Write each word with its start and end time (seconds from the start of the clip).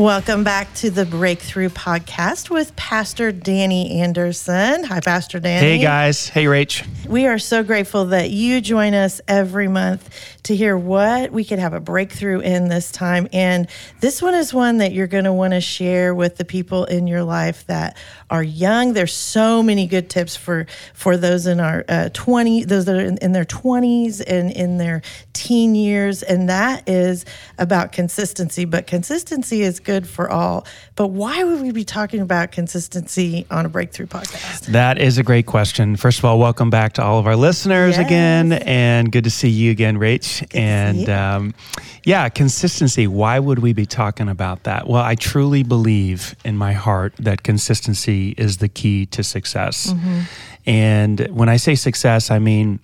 Welcome 0.00 0.44
back 0.44 0.72
to 0.76 0.88
the 0.88 1.04
Breakthrough 1.04 1.68
Podcast 1.68 2.48
with 2.48 2.74
Pastor 2.74 3.32
Danny 3.32 4.00
Anderson. 4.00 4.82
Hi, 4.84 5.00
Pastor 5.00 5.38
Danny. 5.40 5.60
Hey, 5.60 5.78
guys. 5.78 6.26
Hey, 6.26 6.46
Rach. 6.46 6.86
We 7.06 7.26
are 7.26 7.38
so 7.38 7.62
grateful 7.62 8.06
that 8.06 8.30
you 8.30 8.62
join 8.62 8.94
us 8.94 9.20
every 9.28 9.68
month 9.68 10.08
to 10.44 10.56
hear 10.56 10.74
what 10.74 11.32
we 11.32 11.44
could 11.44 11.58
have 11.58 11.74
a 11.74 11.80
breakthrough 11.80 12.40
in 12.40 12.68
this 12.68 12.90
time. 12.90 13.28
And 13.34 13.68
this 14.00 14.22
one 14.22 14.32
is 14.32 14.54
one 14.54 14.78
that 14.78 14.92
you're 14.92 15.06
going 15.06 15.24
to 15.24 15.34
want 15.34 15.52
to 15.52 15.60
share 15.60 16.14
with 16.14 16.38
the 16.38 16.46
people 16.46 16.86
in 16.86 17.06
your 17.06 17.22
life 17.22 17.66
that 17.66 17.98
are 18.30 18.42
young. 18.42 18.92
There's 18.92 19.12
so 19.12 19.62
many 19.62 19.86
good 19.86 20.08
tips 20.08 20.36
for 20.36 20.66
for 20.94 21.16
those 21.16 21.46
in 21.46 21.60
our 21.60 21.84
uh, 21.88 22.08
20, 22.12 22.64
those 22.64 22.84
that 22.84 22.96
are 22.96 23.00
in, 23.04 23.18
in 23.18 23.32
their 23.32 23.44
20s 23.44 24.22
and 24.26 24.50
in 24.52 24.78
their 24.78 25.02
teen 25.32 25.74
years, 25.74 26.22
and 26.22 26.48
that 26.48 26.88
is 26.88 27.24
about 27.58 27.92
consistency. 27.92 28.64
But 28.64 28.86
consistency 28.86 29.62
is 29.62 29.80
good 29.80 30.06
for 30.06 30.30
all. 30.30 30.66
But 30.96 31.08
why 31.08 31.42
would 31.44 31.60
we 31.62 31.72
be 31.72 31.84
talking 31.84 32.20
about 32.20 32.52
consistency 32.52 33.46
on 33.50 33.66
a 33.66 33.68
breakthrough 33.68 34.06
podcast? 34.06 34.66
That 34.66 34.98
is 34.98 35.18
a 35.18 35.22
great 35.22 35.46
question. 35.46 35.96
First 35.96 36.18
of 36.20 36.24
all, 36.24 36.38
welcome 36.38 36.70
back 36.70 36.92
to 36.94 37.02
all 37.02 37.18
of 37.18 37.26
our 37.26 37.36
listeners 37.36 37.96
Yes. 37.96 38.06
again, 38.06 38.52
and 38.52 39.10
good 39.10 39.24
to 39.24 39.30
see 39.30 39.48
you 39.48 39.70
again, 39.70 39.96
Rach. 39.98 40.46
to 40.50 40.56
and 40.58 41.08
um, 41.08 41.54
yeah, 42.04 42.28
consistency. 42.28 43.06
Why 43.06 43.38
would 43.38 43.58
we 43.58 43.72
be 43.72 43.86
talking 43.86 44.28
about 44.28 44.64
that? 44.64 44.86
Well, 44.86 45.02
I 45.02 45.14
truly 45.14 45.62
believe 45.62 46.34
in 46.44 46.56
my 46.56 46.72
heart 46.74 47.14
that 47.18 47.42
consistency 47.42 48.19
is 48.36 48.58
the 48.58 48.68
key 48.68 49.06
to 49.06 49.22
success. 49.22 49.92
Mm-hmm. 49.92 50.20
And 50.66 51.20
when 51.30 51.48
I 51.48 51.58
say 51.58 51.74
success, 51.74 52.30
I 52.30 52.38
mean 52.38 52.80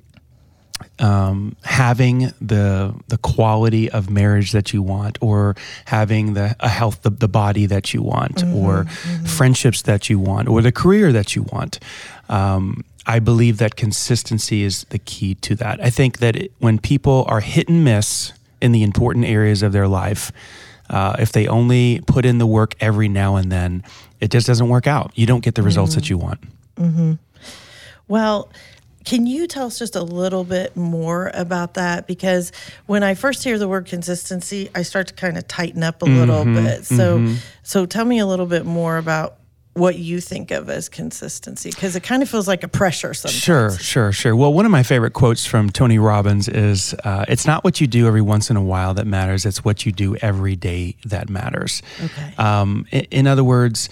um, 0.99 1.57
having 1.63 2.33
the 2.41 2.95
the 3.09 3.19
quality 3.19 3.91
of 3.91 4.11
marriage 4.11 4.53
that 4.53 4.73
you 4.73 4.83
want, 4.83 5.19
or 5.21 5.55
having 5.87 6.35
the 6.35 6.57
a 6.61 6.69
health 6.69 7.03
the, 7.03 7.11
the 7.11 7.29
body 7.29 7.67
that 7.67 7.93
you 7.95 8.03
want, 8.03 8.43
or 8.45 8.85
friendships 9.27 9.83
that 9.83 10.09
you 10.09 10.19
want, 10.19 10.49
or 10.49 10.63
the 10.63 10.73
career 10.73 11.13
that 11.13 11.35
you 11.35 11.43
want. 11.53 11.79
Um, 12.29 12.85
I 13.07 13.21
believe 13.21 13.59
that 13.59 13.77
consistency 13.77 14.65
is 14.65 14.85
the 14.85 14.99
key 14.99 15.35
to 15.37 15.55
that. 15.57 15.81
I 15.81 15.91
think 15.91 16.19
that 16.19 16.37
it, 16.37 16.53
when 16.59 16.79
people 16.79 17.25
are 17.29 17.41
hit 17.41 17.69
and 17.69 17.85
miss 17.85 18.33
in 18.61 18.73
the 18.73 18.83
important 18.83 19.27
areas 19.27 19.63
of 19.63 19.73
their 19.73 19.87
life, 19.87 20.33
uh, 20.91 21.15
if 21.19 21.31
they 21.31 21.47
only 21.47 22.01
put 22.07 22.25
in 22.25 22.39
the 22.39 22.47
work 22.47 22.75
every 22.81 23.09
now 23.09 23.37
and 23.37 23.53
then, 23.53 23.85
it 24.21 24.31
just 24.31 24.47
doesn't 24.47 24.69
work 24.69 24.87
out. 24.87 25.13
You 25.15 25.27
don't 25.27 25.45
get 25.45 25.55
the 25.55 25.63
results 25.63 25.95
that 25.95 26.05
mm-hmm. 26.05 26.13
you 26.13 26.19
want. 26.19 26.41
Mm-hmm. 26.77 27.13
Well, 28.09 28.51
can 29.05 29.27
you 29.27 29.47
tell 29.47 29.67
us 29.67 29.79
just 29.79 29.95
a 29.95 30.03
little 30.03 30.43
bit 30.43 30.77
more 30.77 31.31
about 31.33 31.75
that? 31.75 32.07
Because 32.07 32.51
when 32.87 33.03
I 33.03 33.15
first 33.15 33.45
hear 33.45 33.57
the 33.59 33.69
word 33.69 33.87
consistency, 33.87 34.69
I 34.75 34.83
start 34.83 35.09
to 35.09 35.15
kind 35.15 35.39
of 35.39 35.47
tighten 35.47 35.83
up 35.83 36.03
a 36.03 36.07
little 36.07 36.45
Mm-hmm, 36.45 36.65
bit. 36.65 36.85
So, 36.85 37.19
mm-hmm. 37.19 37.35
so 37.63 37.87
tell 37.87 38.05
me 38.05 38.19
a 38.19 38.27
little 38.27 38.47
bit 38.47 38.67
more 38.67 38.99
about 38.99 39.37
what 39.77 39.99
you 39.99 40.21
think 40.21 40.51
of 40.51 40.71
as 40.71 40.89
consistency, 40.89 41.69
because 41.71 41.97
it 41.97 42.03
kind 42.03 42.23
of 42.23 42.31
feels 42.31 42.49
like 42.49 42.63
a 42.63 42.69
pressure 42.69 43.13
sometimes. 43.13 43.43
Sure, 43.43 43.71
sure, 43.71 44.11
sure. 44.11 44.35
Well, 44.35 44.53
one 44.53 44.65
of 44.65 44.73
my 44.73 44.83
favorite 44.83 45.13
quotes 45.13 45.45
from 45.45 45.69
Tony 45.69 45.99
Robbins 45.99 46.49
is 46.49 46.95
uh, 47.05 47.27
It's 47.29 47.47
not 47.47 47.63
what 47.63 47.79
you 47.81 47.87
do 47.87 48.07
every 48.07 48.23
once 48.23 48.49
in 48.49 48.57
a 48.57 48.63
while 48.63 48.95
that 48.95 49.07
matters, 49.07 49.45
it's 49.45 49.65
what 49.65 49.85
you 49.85 49.93
do 49.93 50.17
every 50.17 50.57
day 50.57 50.97
that 51.05 51.29
matters. 51.29 51.83
Okay. 52.03 52.35
Um, 52.39 52.87
in, 52.91 53.07
in 53.11 53.27
other 53.27 53.45
words, 53.45 53.91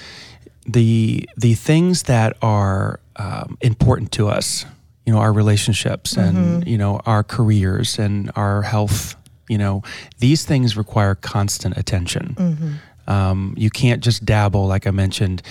the, 0.67 1.29
the 1.37 1.53
things 1.53 2.05
that 2.05 2.39
are 2.41 2.99
um, 3.17 3.59
important 3.61 4.11
to 4.13 4.29
us, 4.29 4.65
you 5.05 5.13
know, 5.13 5.19
our 5.19 5.35
relationships 5.35 6.17
and, 6.17 6.67
you 6.67 6.79
know, 6.79 7.03
our 7.05 7.23
careers 7.23 7.99
and 7.99 8.31
our 8.37 8.63
health, 8.63 9.17
you 9.51 9.59
know, 9.59 9.83
these 10.19 10.47
things 10.47 10.79
require 10.79 11.15
constant 11.15 11.77
attention. 11.77 12.81
Um, 13.07 13.55
you 13.57 13.71
can't 13.71 14.03
just 14.03 14.25
dabble, 14.25 14.67
like 14.67 14.87
I 14.87 14.91
mentioned, 14.91 15.43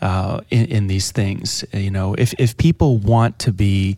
uh, 0.00 0.40
in, 0.50 0.66
in 0.66 0.86
these 0.86 1.12
things. 1.12 1.64
You 1.72 1.90
know, 1.90 2.14
if 2.14 2.34
if 2.38 2.56
people 2.56 2.98
want 2.98 3.38
to 3.40 3.52
be 3.52 3.96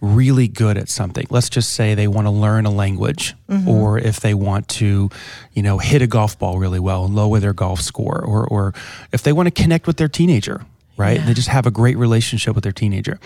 really 0.00 0.48
good 0.48 0.78
at 0.78 0.88
something, 0.88 1.26
let's 1.30 1.50
just 1.50 1.72
say 1.72 1.94
they 1.94 2.08
want 2.08 2.26
to 2.26 2.30
learn 2.30 2.66
a 2.66 2.70
language, 2.70 3.34
or 3.66 3.98
if 3.98 4.20
they 4.20 4.34
want 4.34 4.68
to, 4.68 5.10
you 5.52 5.62
know, 5.62 5.78
hit 5.78 6.02
a 6.02 6.06
golf 6.06 6.38
ball 6.38 6.58
really 6.58 6.80
well 6.80 7.04
and 7.04 7.14
lower 7.14 7.38
their 7.40 7.52
golf 7.52 7.80
score, 7.80 8.22
or 8.24 8.46
or 8.46 8.74
if 9.12 9.22
they 9.22 9.32
want 9.32 9.46
to 9.46 9.62
connect 9.62 9.86
with 9.86 9.96
their 9.96 10.08
teenager, 10.08 10.64
right? 10.96 11.18
Yeah. 11.18 11.26
They 11.26 11.34
just 11.34 11.48
have 11.48 11.66
a 11.66 11.70
great 11.70 11.98
relationship 11.98 12.54
with 12.54 12.64
their 12.64 12.72
teenager. 12.72 13.18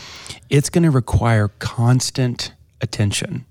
It's 0.50 0.70
going 0.70 0.84
to 0.84 0.90
require 0.90 1.48
constant 1.58 2.52
attention 2.80 3.46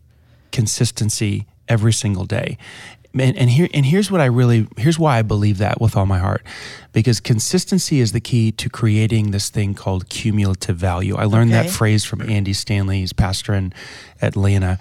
consistency 0.53 1.45
every 1.67 1.91
single 1.91 2.25
day. 2.25 2.57
And, 3.15 3.37
and 3.37 3.49
here 3.49 3.67
and 3.73 3.85
here's 3.85 4.09
what 4.09 4.21
I 4.21 4.25
really 4.25 4.67
here's 4.77 4.97
why 4.97 5.19
I 5.19 5.21
believe 5.21 5.59
that 5.59 5.79
with 5.79 5.95
all 5.95 6.07
my 6.07 6.17
heart, 6.17 6.43
because 6.93 7.19
consistency 7.19 7.99
is 7.99 8.11
the 8.11 8.19
key 8.19 8.51
to 8.53 8.69
creating 8.69 9.31
this 9.31 9.49
thing 9.51 9.75
called 9.75 10.09
cumulative 10.09 10.77
value. 10.77 11.15
I 11.15 11.25
learned 11.25 11.53
Okay. 11.53 11.63
that 11.63 11.69
phrase 11.71 12.03
from 12.03 12.21
Andy 12.27 12.53
Stanley, 12.53 12.99
he's 13.01 13.13
pastor 13.13 13.53
in 13.53 13.71
Atlanta. 14.21 14.79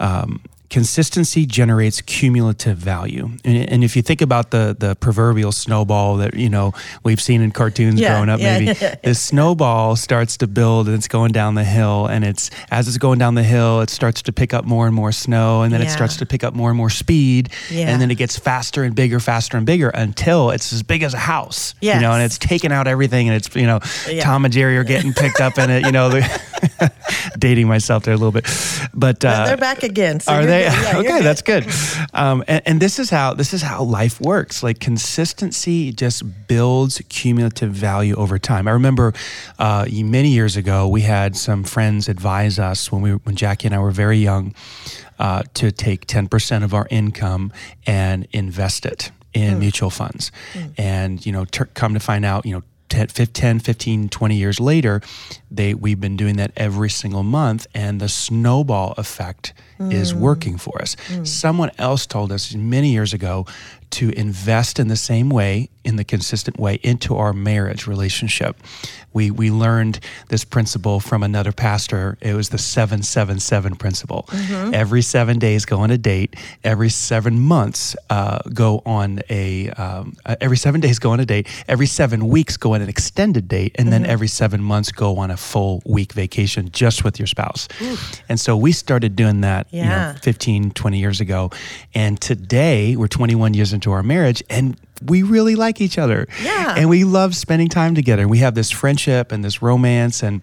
Um, 0.00 0.40
consistency 0.70 1.46
generates 1.46 2.00
cumulative 2.02 2.78
value, 2.78 3.30
and, 3.44 3.70
and 3.70 3.84
if 3.84 3.96
you 3.96 4.02
think 4.02 4.20
about 4.20 4.50
the 4.50 4.76
the 4.78 4.96
proverbial 4.96 5.52
snowball 5.52 6.16
that 6.18 6.34
you 6.34 6.48
know 6.48 6.72
we've 7.04 7.20
seen 7.20 7.40
in 7.42 7.50
cartoons 7.50 8.00
Yeah, 8.00 8.14
growing 8.14 8.28
up, 8.28 8.40
yeah, 8.40 8.58
maybe 8.58 8.78
yeah, 8.80 8.94
the 9.02 9.14
snowball 9.14 9.96
starts 9.96 10.36
to 10.38 10.46
build 10.46 10.86
and 10.86 10.96
it's 10.96 11.08
going 11.08 11.32
down 11.32 11.54
the 11.54 11.64
hill. 11.64 12.06
And 12.06 12.24
it's 12.24 12.50
as 12.70 12.88
it's 12.88 12.98
going 12.98 13.18
down 13.18 13.34
the 13.34 13.42
hill 13.42 13.80
it 13.80 13.90
starts 13.90 14.22
to 14.22 14.32
pick 14.32 14.54
up 14.54 14.64
more 14.64 14.86
and 14.86 14.94
more 14.94 15.12
snow. 15.12 15.62
And 15.62 15.72
then 15.72 15.82
it 15.82 15.90
starts 15.90 16.16
to 16.18 16.26
pick 16.26 16.44
up 16.44 16.54
more 16.54 16.70
and 16.70 16.76
more 16.76 16.90
speed. 16.90 17.50
Yeah. 17.70 17.88
and 17.88 18.00
then 18.00 18.10
it 18.10 18.16
gets 18.16 18.38
faster 18.38 18.84
and 18.84 18.94
bigger 18.94 19.20
faster 19.20 19.56
and 19.56 19.66
bigger 19.66 19.88
until 19.88 20.50
it's 20.50 20.72
as 20.72 20.82
big 20.82 21.02
as 21.02 21.14
a 21.14 21.18
house 21.18 21.74
you 21.80 22.00
know 22.00 22.12
and 22.12 22.22
it's 22.22 22.38
taking 22.38 22.72
out 22.72 22.86
everything 22.86 23.28
and 23.28 23.36
it's 23.36 23.54
you 23.54 23.66
know 23.66 23.78
tom 24.20 24.44
and 24.44 24.52
jerry 24.52 24.76
are 24.76 24.84
getting 24.84 25.12
picked 25.12 25.40
up 25.40 25.58
in 25.58 25.70
it 25.70 25.84
you 25.84 25.92
know 25.92 26.20
dating 27.38 27.68
myself 27.68 28.04
there 28.04 28.14
a 28.14 28.16
little 28.16 28.32
bit. 28.32 28.46
But 28.94 29.24
uh, 29.24 29.46
they're 29.46 29.56
back 29.56 29.82
again. 29.82 30.20
So 30.20 30.32
you're 30.34 30.46
they 30.46 30.57
good. 30.82 30.82
Yeah, 30.82 30.98
okay 30.98 31.08
good. 31.08 31.24
that's 31.24 31.42
good. 31.42 31.66
um, 32.14 32.44
and, 32.48 32.62
and 32.66 32.80
this 32.80 32.98
is 32.98 33.10
how 33.10 33.34
this 33.34 33.52
is 33.54 33.62
how 33.62 33.82
life 33.82 34.20
works. 34.20 34.62
Like 34.62 34.80
consistency 34.80 35.92
just 35.92 36.22
builds 36.46 37.00
cumulative 37.08 37.72
value 37.72 38.14
over 38.14 38.38
time. 38.38 38.68
I 38.68 38.72
remember 38.72 39.12
uh, 39.58 39.86
many 39.90 40.28
years 40.28 40.56
ago 40.56 40.88
we 40.88 41.02
had 41.02 41.36
some 41.36 41.64
friends 41.64 42.08
advise 42.08 42.58
us 42.58 42.90
when 42.92 43.02
we 43.02 43.10
when 43.12 43.36
jackie 43.36 43.66
and 43.66 43.74
i 43.74 43.78
were 43.78 43.90
very 43.90 44.18
young 44.18 44.54
uh, 45.18 45.42
to 45.54 45.72
take 45.72 46.06
10% 46.06 46.62
of 46.62 46.74
our 46.74 46.86
income 46.90 47.52
and 47.86 48.26
invest 48.32 48.86
it 48.86 49.10
in 49.34 49.58
mutual 49.58 49.90
funds. 49.90 50.32
And 50.76 51.24
you 51.24 51.32
know 51.32 51.44
ter- 51.44 51.66
come 51.66 51.94
to 51.94 52.00
find 52.00 52.24
out 52.24 52.46
you 52.46 52.54
know 52.54 52.62
10, 52.88 53.08
10 53.08 53.58
15 53.60 54.08
20 54.08 54.36
years 54.36 54.60
later 54.60 55.00
they 55.50 55.74
we've 55.74 56.00
been 56.00 56.16
doing 56.16 56.36
that 56.36 56.52
every 56.56 56.90
single 56.90 57.22
month 57.22 57.66
and 57.74 58.00
the 58.00 58.08
snowball 58.08 58.94
effect 58.96 59.52
is 59.80 60.12
mm. 60.12 60.18
working 60.18 60.58
for 60.58 60.80
us. 60.82 60.96
Mm. 61.08 61.26
Someone 61.26 61.70
else 61.78 62.06
told 62.06 62.32
us 62.32 62.54
many 62.54 62.90
years 62.90 63.12
ago 63.12 63.46
to 63.90 64.10
invest 64.10 64.78
in 64.78 64.88
the 64.88 64.96
same 64.96 65.30
way 65.30 65.70
in 65.84 65.96
the 65.96 66.04
consistent 66.04 66.58
way 66.58 66.74
into 66.82 67.16
our 67.16 67.32
marriage 67.32 67.86
relationship 67.86 68.56
we 69.12 69.30
we 69.30 69.50
learned 69.50 70.00
this 70.28 70.44
principle 70.44 71.00
from 71.00 71.22
another 71.22 71.52
pastor. 71.52 72.18
It 72.20 72.34
was 72.34 72.50
the 72.50 72.58
777 72.58 73.76
principle. 73.76 74.28
Every 74.74 75.02
seven 75.02 75.38
days 75.38 75.64
go 75.64 75.80
on 75.80 75.90
a 75.90 75.98
date. 75.98 76.36
Every 76.64 76.88
seven 76.90 77.38
months 77.38 77.96
uh, 78.10 78.38
go 78.52 78.82
on 78.84 79.20
a 79.30 79.70
um, 79.70 80.16
uh, 80.26 80.36
every 80.40 80.56
seven 80.56 80.80
days 80.80 80.98
go 80.98 81.10
on 81.10 81.20
a 81.20 81.26
date. 81.26 81.48
Every 81.68 81.86
seven 81.86 82.28
weeks 82.28 82.56
go 82.56 82.74
on 82.74 82.82
an 82.82 82.88
extended 82.88 83.48
date. 83.48 83.72
And 83.78 83.92
then 83.92 84.04
every 84.06 84.28
seven 84.28 84.62
months 84.62 84.92
go 84.92 85.18
on 85.18 85.30
a 85.30 85.36
full 85.36 85.82
week 85.86 86.12
vacation 86.12 86.70
just 86.70 87.04
with 87.04 87.18
your 87.18 87.26
spouse. 87.26 87.68
And 88.28 88.38
so 88.38 88.56
we 88.56 88.72
started 88.72 89.16
doing 89.16 89.40
that 89.42 89.66
you 89.72 89.82
know 89.82 90.14
15 90.22 90.70
20 90.72 90.98
years 90.98 91.20
ago. 91.20 91.50
And 91.94 92.20
today 92.20 92.96
we're 92.96 93.08
21 93.08 93.54
years 93.54 93.72
into 93.72 93.92
our 93.92 94.02
marriage 94.02 94.42
and 94.50 94.76
we 95.04 95.22
really 95.22 95.54
like 95.54 95.80
each 95.80 95.98
other 95.98 96.26
Yeah. 96.42 96.74
and 96.76 96.88
we 96.88 97.04
love 97.04 97.36
spending 97.36 97.68
time 97.68 97.94
together 97.94 98.26
we 98.28 98.38
have 98.38 98.54
this 98.54 98.70
friendship 98.70 99.32
and 99.32 99.44
this 99.44 99.62
romance 99.62 100.22
and 100.22 100.42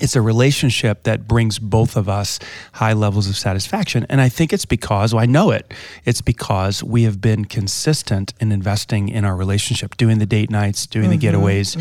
it's 0.00 0.16
a 0.16 0.22
relationship 0.22 1.02
that 1.04 1.26
brings 1.26 1.58
both 1.58 1.96
of 1.96 2.08
us 2.08 2.38
high 2.72 2.92
levels 2.92 3.28
of 3.28 3.36
satisfaction. 3.36 4.06
And 4.08 4.20
I 4.20 4.28
think 4.28 4.52
it's 4.52 4.64
because, 4.64 5.14
well, 5.14 5.22
I 5.22 5.26
know 5.26 5.50
it, 5.50 5.72
it's 6.04 6.20
because 6.20 6.82
we 6.82 7.04
have 7.04 7.20
been 7.20 7.44
consistent 7.44 8.34
in 8.40 8.52
investing 8.52 9.08
in 9.08 9.24
our 9.24 9.36
relationship, 9.36 9.96
doing 9.96 10.18
the 10.18 10.26
date 10.26 10.50
nights, 10.50 10.86
doing 10.86 11.10
the 11.10 11.18
getaways, 11.18 11.76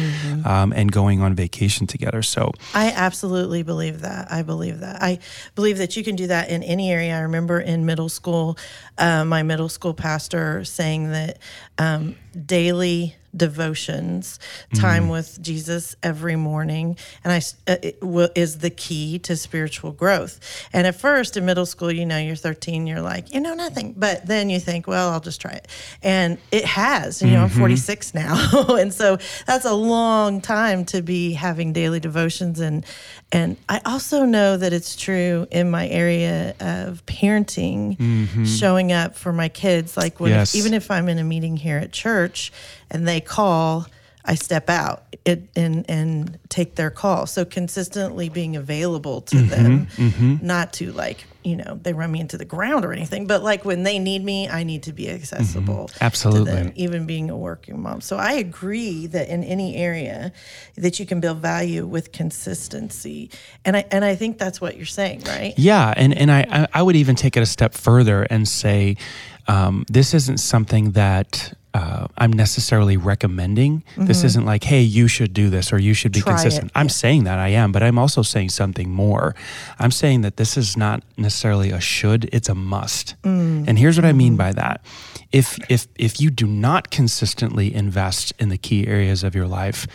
um, 0.46 0.74
and 0.74 0.92
going 0.92 1.22
on 1.22 1.36
vacation 1.36 1.88
together. 1.88 2.22
So, 2.22 2.52
I 2.74 2.92
absolutely 2.92 3.64
believe 3.64 4.02
that. 4.02 4.32
I 4.32 4.44
believe 4.44 4.80
that. 4.80 5.02
I 5.02 5.20
believe 5.56 5.78
that 5.78 5.96
you 5.96 6.04
can 6.04 6.16
do 6.16 6.28
that 6.28 6.50
in 6.50 6.64
any 6.64 6.92
area. 6.92 7.16
I 7.16 7.22
remember 7.22 7.60
in 7.60 7.86
middle 7.86 8.10
school, 8.10 8.58
uh, 8.98 9.26
my 9.26 9.44
middle 9.44 9.70
school 9.70 9.94
pastor 9.94 10.64
saying 10.64 11.12
that 11.12 11.40
um, 11.78 12.16
daily 12.46 13.16
devotions, 13.36 14.40
time 14.74 15.04
mm-hmm. 15.04 15.12
with 15.12 15.42
Jesus 15.42 15.96
every 16.04 16.36
morning, 16.36 16.98
and 17.24 17.34
I 17.34 17.38
uh, 17.72 17.78
it 17.82 18.02
will- 18.02 18.30
is 18.36 18.60
the 18.60 18.70
key 18.70 19.20
to 19.20 19.36
spiritual 19.36 19.92
growth. 19.92 20.40
And 20.74 20.88
at 20.88 20.96
first, 20.96 21.38
in 21.38 21.46
middle 21.46 21.66
school, 21.66 21.92
you 21.92 22.06
know, 22.06 22.18
you're 22.18 22.36
13, 22.36 22.88
you're 22.88 23.02
like, 23.02 23.34
you 23.34 23.40
know, 23.40 23.54
nothing, 23.54 23.94
but 23.98 24.26
then 24.26 24.50
you 24.50 24.60
think, 24.60 24.88
well, 24.88 25.10
I'll 25.10 25.20
just 25.20 25.42
try 25.42 25.52
it, 25.52 25.68
and 26.04 26.38
it 26.52 26.66
has. 26.66 27.22
You 27.22 27.32
know, 27.32 27.44
I'm 27.44 27.50
mm-hmm. 27.50 27.60
46 27.60 28.14
now, 28.14 28.36
and 28.76 28.94
so 28.94 29.18
that's 29.46 29.66
a 29.66 29.74
long 29.74 30.42
time 30.42 30.86
to 30.86 31.02
be 31.02 31.34
having 31.34 31.74
daily 31.74 32.00
devotions, 32.00 32.60
and 32.60 32.86
and 33.32 33.58
I 33.68 33.82
also 33.86 34.26
know 34.26 34.56
that 34.56 34.72
it's 34.72 34.96
true 34.96 35.48
in 35.52 35.70
my 35.72 35.88
area 35.88 36.56
of 36.60 37.06
parenting, 37.06 37.98
mm-hmm. 37.98 38.46
showing 38.46 38.92
up 38.92 39.16
for 39.16 39.34
my 39.34 39.50
kids, 39.50 39.98
like 39.98 40.20
when 40.20 40.32
Yes. 40.32 40.56
even 40.56 40.74
if 40.74 40.92
I'm 40.92 41.10
in 41.10 41.18
a 41.18 41.24
meeting 41.24 41.58
here 41.58 41.78
at 41.78 41.92
church 41.92 42.52
and 42.92 43.08
they 43.08 43.20
call, 43.26 43.88
I 44.24 44.36
step 44.36 44.70
out 44.70 45.04
it, 45.26 45.48
and 45.56 45.86
and 45.90 46.38
take 46.50 46.76
their 46.76 46.90
call. 46.90 47.26
So 47.26 47.46
consistently 47.46 48.30
being 48.30 48.56
available 48.56 49.22
to 49.22 49.36
mm-hmm, 49.36 49.48
them, 49.48 49.88
mm-hmm. 49.88 50.46
not 50.46 50.74
to 50.74 50.92
like 50.92 51.26
you 51.44 51.56
know 51.56 51.80
they 51.82 51.94
run 51.94 52.12
me 52.12 52.20
into 52.20 52.38
the 52.38 52.46
ground 52.46 52.86
or 52.86 52.94
anything, 52.94 53.28
but 53.28 53.44
like 53.44 53.66
when 53.66 53.84
they 53.84 54.00
need 54.00 54.24
me, 54.24 54.50
I 54.50 54.64
need 54.64 54.84
to 54.84 54.94
be 54.94 55.10
accessible. 55.10 55.86
Mm-hmm. 55.86 55.98
to 55.98 56.04
Absolutely. 56.04 56.52
them, 56.52 56.74
even 56.76 57.06
being 57.06 57.30
a 57.30 57.38
working 57.38 57.82
mom. 57.82 58.02
So 58.02 58.18
I 58.18 58.34
agree 58.34 59.08
that 59.08 59.30
in 59.30 59.44
any 59.44 59.76
area 59.76 60.32
that 60.76 61.00
you 61.00 61.06
can 61.06 61.20
build 61.20 61.40
value 61.40 61.86
with 61.86 62.12
consistency, 62.12 63.32
and 63.64 63.76
I 63.76 63.86
and 63.92 64.06
I 64.06 64.16
think 64.16 64.38
that's 64.38 64.62
what 64.62 64.78
you're 64.78 64.86
saying, 64.86 65.24
right? 65.26 65.54
Yeah, 65.58 65.94
and 65.96 66.16
and 66.18 66.32
I- 66.32 66.68
I 66.74 66.82
would 66.82 66.96
even 66.96 67.16
take 67.16 67.38
it 67.38 67.42
a 67.42 67.46
step 67.48 67.74
further 67.74 68.24
and 68.24 68.48
say 68.48 68.98
um, 69.48 69.86
this 69.88 70.14
isn't 70.14 70.40
something 70.40 70.92
that. 70.92 71.54
Uh, 71.74 72.08
I'm 72.18 72.32
necessarily 72.32 72.96
recommending. 72.96 73.84
This 73.98 74.24
isn't 74.24 74.46
like, 74.46 74.64
hey, 74.64 74.80
you 74.80 75.10
should 75.10 75.34
do 75.34 75.50
this 75.50 75.74
or 75.74 75.78
you 75.78 75.94
should 75.94 76.14
be 76.14 76.20
Mm-hmm. 76.22 76.30
Try 76.30 76.40
it, 76.40 76.44
consistent. 76.44 76.72
I'm 76.74 76.86
yeah. 76.86 76.92
saying 76.92 77.24
that 77.26 77.38
I 77.38 77.50
am, 77.50 77.74
but 77.74 77.84
I'm 77.84 78.00
also 78.00 78.22
saying 78.22 78.52
something 78.52 78.90
more. 78.90 79.36
I'm 79.78 79.92
saying 79.92 80.22
that 80.22 80.38
this 80.38 80.56
is 80.56 80.78
not 80.78 81.04
necessarily 81.18 81.72
a 81.72 81.82
should; 81.82 82.30
it's 82.32 82.48
a 82.48 82.56
must. 82.56 83.16
Mm. 83.24 83.68
And 83.68 83.78
here's 83.78 83.98
what 83.98 84.06
I 84.06 84.12
Mm-hmm. 84.12 84.18
mean 84.18 84.38
by 84.38 84.54
that: 84.54 84.86
if 85.34 85.60
if 85.70 85.88
if 85.98 86.22
you 86.22 86.30
do 86.32 86.48
not 86.48 86.92
consistently 86.92 87.76
invest 87.76 88.32
in 88.40 88.48
the 88.48 88.58
key 88.58 88.88
areas 88.88 89.22
of 89.26 89.36
your 89.36 89.48
life, 89.48 89.86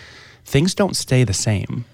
things 0.44 0.74
don't 0.74 0.94
stay 0.96 1.24
the 1.24 1.32
same. 1.32 1.86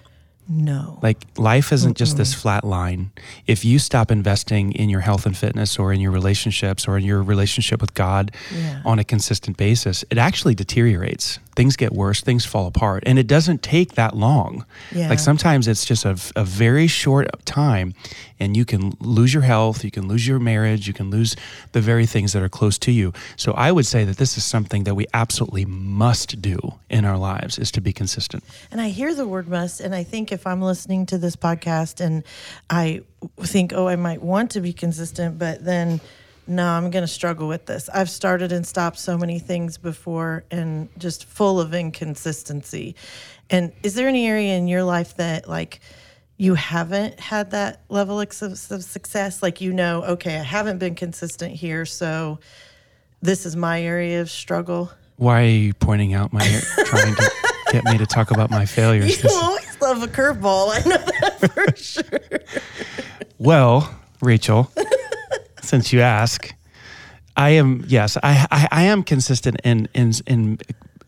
No. 0.49 0.99
Like 1.03 1.19
life 1.37 1.73
isn't 1.73 1.97
just 1.97 2.17
this 2.17 2.33
flat 2.33 2.63
line. 2.65 3.11
If 3.47 3.65
you 3.65 3.79
stop 3.79 4.11
investing 4.11 4.73
in 4.73 4.89
your 4.89 5.01
health 5.01 5.27
and 5.27 5.37
fitness 5.37 5.79
or 5.79 5.93
in 5.93 6.01
your 6.01 6.13
relationships 6.13 6.87
or 6.87 6.97
in 6.97 7.05
your 7.05 7.23
relationship 7.23 7.81
with 7.81 7.95
God 7.95 8.31
Yeah. 8.57 8.81
on 8.85 8.99
a 8.99 9.05
consistent 9.05 9.57
basis, 9.57 10.05
it 10.11 10.19
actually 10.19 10.55
deteriorates. 10.55 11.41
Things 11.57 11.75
get 11.77 11.93
worse, 11.93 12.21
things 12.21 12.45
fall 12.45 12.67
apart. 12.67 13.03
And 13.07 13.19
it 13.19 13.27
doesn't 13.27 13.63
take 13.63 13.95
that 13.95 14.15
long. 14.15 14.65
Yeah. 14.95 15.09
Like 15.09 15.19
sometimes 15.19 15.67
it's 15.67 15.85
just 15.85 16.05
a, 16.05 16.17
a 16.37 16.45
very 16.45 16.87
short 16.87 17.27
time 17.47 17.95
and 18.39 18.55
you 18.57 18.67
can 18.67 18.93
lose 19.01 19.33
your 19.33 19.43
health, 19.43 19.83
you 19.83 19.91
can 19.91 20.07
lose 20.07 20.29
your 20.29 20.39
marriage, 20.39 20.87
you 20.87 20.93
can 20.93 21.09
lose 21.11 21.35
the 21.73 21.81
very 21.81 22.05
things 22.07 22.35
that 22.35 22.43
are 22.43 22.51
close 22.51 22.79
to 22.81 22.93
you. 22.93 23.13
So 23.37 23.53
I 23.53 23.73
would 23.73 23.87
say 23.87 24.05
that 24.05 24.19
this 24.19 24.37
is 24.37 24.45
something 24.45 24.85
that 24.85 24.95
we 24.95 25.07
absolutely 25.15 25.65
must 25.65 26.43
do 26.43 26.75
in 26.91 27.07
our 27.07 27.17
lives 27.17 27.59
is 27.59 27.71
to 27.73 27.81
be 27.81 27.93
consistent. 27.95 28.45
And 28.71 28.79
I 28.81 28.91
hear 28.91 29.15
the 29.15 29.27
word 29.27 29.49
must, 29.49 29.81
and 29.81 29.95
I 29.95 30.05
think 30.05 30.31
if 30.37 30.47
I'm 30.47 30.63
listening 30.63 31.07
to 31.07 31.19
this 31.19 31.35
podcast 31.35 32.01
and 32.01 32.23
I 32.71 33.01
think, 33.41 33.73
oh, 33.73 33.89
I 33.89 33.97
might 33.97 34.23
want 34.23 34.53
to 34.53 34.61
be 34.61 34.73
consistent, 34.73 35.39
but 35.39 35.65
then 35.65 36.01
no, 36.47 36.65
I'm 36.65 36.91
going 36.91 37.03
to 37.03 37.09
struggle 37.09 37.49
with 37.49 37.67
this. 37.67 37.89
I've 37.89 38.11
started 38.11 38.53
and 38.53 38.65
stopped 38.65 38.99
so 38.99 39.19
many 39.19 39.41
things 39.41 39.79
before 39.79 40.45
and 40.51 40.89
just 40.97 41.25
full 41.25 41.61
of 41.61 41.75
inconsistency. 41.75 42.95
And 43.51 43.73
is 43.83 43.95
there 43.95 44.07
any 44.07 44.29
area 44.29 44.57
in 44.57 44.69
your 44.69 44.85
life 44.85 45.17
that, 45.17 45.49
like, 45.49 45.81
you 46.37 46.55
haven't 46.55 47.19
had 47.19 47.51
that 47.51 47.81
level 47.89 48.21
of 48.21 48.29
of 48.41 48.85
success? 48.85 49.43
Like, 49.43 49.61
you 49.61 49.73
know, 49.73 50.05
okay, 50.05 50.37
I 50.37 50.43
haven't 50.43 50.79
been 50.79 50.95
consistent 50.95 51.55
here, 51.55 51.85
so 51.85 52.39
this 53.23 53.47
is 53.47 53.57
my 53.57 53.83
area 53.83 54.21
of 54.21 54.31
struggle. 54.31 54.93
Why 55.17 55.43
are 55.43 55.47
you 55.47 55.75
pointing 55.75 56.15
out 56.15 56.33
my 56.33 56.47
trying 56.85 57.15
to 57.15 57.31
get 57.73 57.85
me 57.85 57.99
to 57.99 58.07
talk 58.07 58.31
about 58.31 58.51
my 58.51 58.67
failures? 58.67 59.23
You 59.25 59.59
love 59.81 60.03
a 60.03 60.07
curveball. 60.09 60.71
I 60.73 60.89
know 60.89 60.97
that 60.97 61.53
for 61.53 61.77
sure. 61.83 62.41
well, 63.39 63.95
Rachel, 64.21 64.71
since 65.63 65.93
you 65.93 66.01
ask, 66.01 66.53
I 67.37 67.51
am 67.51 67.85
yes, 67.87 68.17
I 68.23 68.47
I, 68.51 68.69
I 68.73 68.83
am 68.85 69.03
consistent 69.03 69.61
in 69.65 69.89
in 69.95 70.13
in 70.27 70.59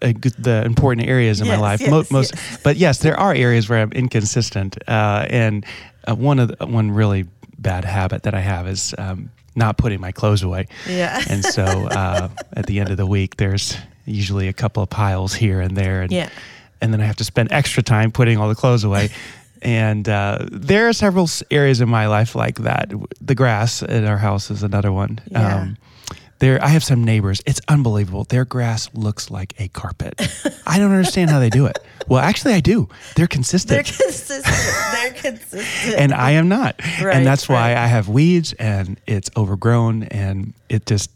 uh, 0.03 0.13
the 0.39 0.63
important 0.65 1.09
areas 1.09 1.41
in 1.41 1.47
Yes, 1.47 1.57
my 1.57 1.61
life. 1.63 1.81
yes, 1.81 1.91
Mo- 1.91 2.05
most, 2.11 2.35
yes. 2.35 2.59
but 2.63 2.77
yes, 2.77 2.99
there 2.99 3.19
are 3.19 3.35
areas 3.35 3.69
where 3.69 3.81
I'm 3.81 3.93
inconsistent, 3.93 4.77
uh, 4.89 5.27
and 5.31 5.65
uh, 6.07 6.15
one 6.15 6.39
of 6.39 6.57
the, 6.57 6.67
one 6.67 6.91
really 6.91 7.25
bad 7.59 7.85
habit 7.85 8.23
that 8.23 8.35
I 8.35 8.41
have 8.41 8.69
is. 8.69 8.95
Um, 8.99 9.31
not 9.57 9.77
putting 9.77 10.01
my 10.01 10.13
clothes 10.13 10.45
away. 10.45 10.69
Yeah. 10.89 11.21
And 11.29 11.45
so 11.45 11.65
uh, 11.65 12.29
at 12.53 12.67
the 12.67 12.79
end 12.79 12.91
of 12.93 12.97
the 12.97 13.07
week, 13.07 13.39
there's 13.39 13.77
usually 14.05 14.47
a 14.47 14.53
couple 14.53 14.85
of 14.85 14.89
piles 14.89 15.35
here 15.35 15.61
and 15.61 15.77
there. 15.77 16.01
And 16.03 16.13
Yeah. 16.13 16.29
And 16.81 16.93
then 16.93 17.01
I 17.01 17.05
have 17.05 17.17
to 17.17 17.25
spend 17.25 17.53
extra 17.53 17.83
time 17.83 18.11
putting 18.11 18.39
all 18.39 18.49
the 18.49 18.55
clothes 18.55 18.85
away. 18.85 19.11
and 19.63 20.09
uh, 20.09 20.39
there 20.51 20.89
are 20.89 20.93
several 20.93 21.29
areas 21.51 21.81
in 21.81 21.89
my 21.89 22.07
life 22.07 22.35
like 22.35 22.59
that. 22.59 22.93
The 23.21 23.35
grass 23.35 23.83
in 23.83 24.05
our 24.05 24.19
house 24.19 24.51
is 24.51 24.63
another 24.63 24.93
one. 24.93 25.19
Um, 25.35 25.77
there, 26.39 26.63
I 26.63 26.69
have 26.69 26.85
some 26.85 27.03
neighbors. 27.03 27.43
It's 27.47 27.61
unbelievable. 27.67 28.25
Their 28.25 28.45
grass 28.45 28.89
looks 28.95 29.31
like 29.31 29.55
a 29.59 29.69
carpet. 29.69 30.15
I 30.67 30.79
don't 30.79 30.93
understand 30.93 31.31
how 31.31 31.41
they 31.41 31.51
do 31.51 31.67
it. 31.67 31.79
Well, 32.09 32.21
actually, 32.21 32.55
I 32.55 32.61
do. 32.61 32.89
They're 33.17 33.27
consistent 33.27 33.69
They're 33.69 33.83
consistent. 33.83 34.43
They're 34.47 35.13
consistent. 35.13 35.95
and 35.99 36.15
I 36.15 36.31
am 36.31 36.49
not. 36.49 36.81
Right, 37.03 37.15
and 37.15 37.27
that's 37.27 37.51
why. 37.51 37.73
I 37.73 37.87
have 37.87 38.09
weeds 38.09 38.55
and 38.55 38.99
it's 39.07 39.29
overgrown 39.37 40.05
and 40.05 40.55
it 40.71 40.87
just, 40.87 41.11